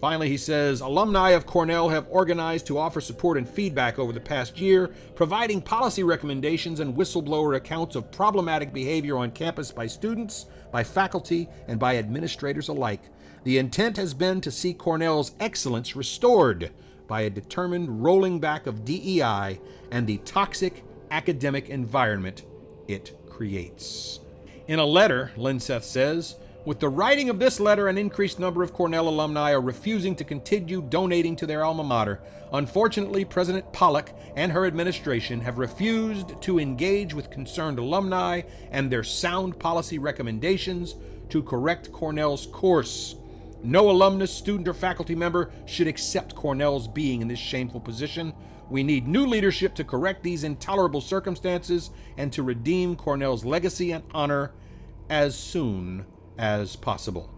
Finally, 0.00 0.28
he 0.28 0.36
says 0.36 0.80
alumni 0.80 1.30
of 1.30 1.46
Cornell 1.46 1.90
have 1.90 2.08
organized 2.10 2.66
to 2.66 2.76
offer 2.76 3.00
support 3.00 3.38
and 3.38 3.48
feedback 3.48 4.00
over 4.00 4.12
the 4.12 4.18
past 4.18 4.58
year, 4.58 4.88
providing 5.14 5.62
policy 5.62 6.02
recommendations 6.02 6.80
and 6.80 6.96
whistleblower 6.96 7.54
accounts 7.54 7.94
of 7.94 8.10
problematic 8.10 8.72
behavior 8.72 9.16
on 9.16 9.30
campus 9.30 9.70
by 9.70 9.86
students, 9.86 10.46
by 10.72 10.82
faculty, 10.82 11.48
and 11.68 11.78
by 11.78 11.98
administrators 11.98 12.66
alike. 12.66 13.02
The 13.44 13.58
intent 13.58 13.96
has 13.96 14.12
been 14.12 14.40
to 14.40 14.50
see 14.50 14.74
Cornell's 14.74 15.36
excellence 15.38 15.94
restored 15.94 16.72
by 17.12 17.20
a 17.20 17.28
determined 17.28 18.02
rolling 18.02 18.40
back 18.40 18.66
of 18.66 18.86
DEI 18.86 19.60
and 19.90 20.06
the 20.06 20.16
toxic 20.24 20.82
academic 21.10 21.68
environment 21.68 22.42
it 22.88 23.14
creates. 23.28 24.20
In 24.66 24.78
a 24.78 24.86
letter, 24.86 25.30
Lindseth 25.36 25.84
says, 25.84 26.36
with 26.64 26.80
the 26.80 26.88
writing 26.88 27.28
of 27.28 27.38
this 27.38 27.60
letter, 27.60 27.86
an 27.88 27.98
increased 27.98 28.40
number 28.40 28.62
of 28.62 28.72
Cornell 28.72 29.10
alumni 29.10 29.52
are 29.52 29.60
refusing 29.60 30.16
to 30.16 30.24
continue 30.24 30.80
donating 30.80 31.36
to 31.36 31.46
their 31.46 31.66
alma 31.66 31.84
mater. 31.84 32.22
Unfortunately, 32.50 33.26
President 33.26 33.70
Pollack 33.74 34.14
and 34.34 34.50
her 34.50 34.64
administration 34.64 35.42
have 35.42 35.58
refused 35.58 36.40
to 36.40 36.58
engage 36.58 37.12
with 37.12 37.28
concerned 37.28 37.78
alumni 37.78 38.40
and 38.70 38.90
their 38.90 39.04
sound 39.04 39.58
policy 39.58 39.98
recommendations 39.98 40.94
to 41.28 41.42
correct 41.42 41.92
Cornell's 41.92 42.46
course. 42.46 43.16
No 43.64 43.90
alumnus, 43.90 44.32
student, 44.32 44.66
or 44.66 44.74
faculty 44.74 45.14
member 45.14 45.50
should 45.66 45.86
accept 45.86 46.34
Cornell's 46.34 46.88
being 46.88 47.22
in 47.22 47.28
this 47.28 47.38
shameful 47.38 47.80
position. 47.80 48.32
We 48.68 48.82
need 48.82 49.06
new 49.06 49.26
leadership 49.26 49.74
to 49.76 49.84
correct 49.84 50.22
these 50.22 50.44
intolerable 50.44 51.00
circumstances 51.00 51.90
and 52.16 52.32
to 52.32 52.42
redeem 52.42 52.96
Cornell's 52.96 53.44
legacy 53.44 53.92
and 53.92 54.02
honor 54.12 54.52
as 55.08 55.38
soon 55.38 56.06
as 56.38 56.74
possible. 56.74 57.30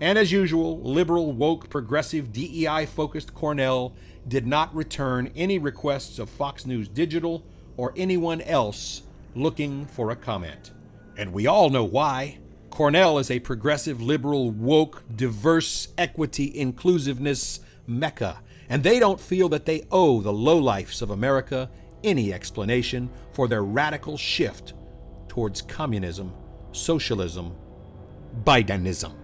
And 0.00 0.16
as 0.16 0.30
usual, 0.30 0.80
liberal, 0.80 1.32
woke, 1.32 1.70
progressive, 1.70 2.32
DEI 2.32 2.86
focused 2.86 3.34
Cornell 3.34 3.94
did 4.28 4.46
not 4.46 4.74
return 4.74 5.32
any 5.34 5.58
requests 5.58 6.18
of 6.20 6.30
Fox 6.30 6.66
News 6.66 6.86
Digital 6.86 7.42
or 7.76 7.92
anyone 7.96 8.40
else 8.42 9.02
looking 9.34 9.86
for 9.86 10.10
a 10.10 10.16
comment. 10.16 10.70
And 11.16 11.32
we 11.32 11.46
all 11.46 11.70
know 11.70 11.84
why. 11.84 12.38
Cornell 12.70 13.18
is 13.18 13.30
a 13.30 13.40
progressive, 13.40 14.00
liberal, 14.00 14.50
woke, 14.50 15.02
diverse, 15.14 15.88
equity, 15.96 16.52
inclusiveness 16.56 17.60
mecca, 17.86 18.40
and 18.68 18.82
they 18.82 18.98
don't 18.98 19.20
feel 19.20 19.48
that 19.48 19.66
they 19.66 19.86
owe 19.90 20.20
the 20.20 20.32
lowlifes 20.32 21.02
of 21.02 21.10
America 21.10 21.70
any 22.04 22.32
explanation 22.32 23.10
for 23.32 23.48
their 23.48 23.64
radical 23.64 24.16
shift 24.16 24.74
towards 25.28 25.62
communism, 25.62 26.32
socialism, 26.72 27.54
Bidenism. 28.44 29.14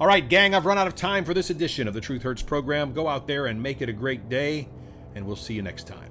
All 0.00 0.06
right, 0.06 0.28
gang, 0.28 0.54
I've 0.54 0.66
run 0.66 0.78
out 0.78 0.86
of 0.86 0.94
time 0.94 1.24
for 1.24 1.34
this 1.34 1.50
edition 1.50 1.88
of 1.88 1.94
the 1.94 2.00
Truth 2.00 2.22
Hurts 2.22 2.42
program. 2.42 2.92
Go 2.92 3.08
out 3.08 3.26
there 3.26 3.46
and 3.46 3.60
make 3.60 3.82
it 3.82 3.88
a 3.88 3.92
great 3.92 4.28
day, 4.28 4.68
and 5.14 5.26
we'll 5.26 5.34
see 5.34 5.54
you 5.54 5.62
next 5.62 5.86
time. 5.88 6.07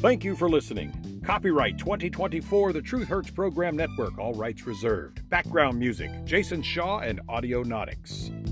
Thank 0.00 0.24
you 0.24 0.34
for 0.34 0.48
listening. 0.48 1.20
Copyright 1.22 1.76
2024 1.76 2.72
The 2.72 2.80
Truth 2.80 3.08
Hurts 3.08 3.30
Program 3.30 3.76
Network. 3.76 4.16
All 4.16 4.32
rights 4.32 4.66
reserved. 4.66 5.28
Background 5.28 5.78
music 5.78 6.10
Jason 6.24 6.62
Shaw 6.62 7.00
and 7.00 7.20
Audionautix. 7.26 8.49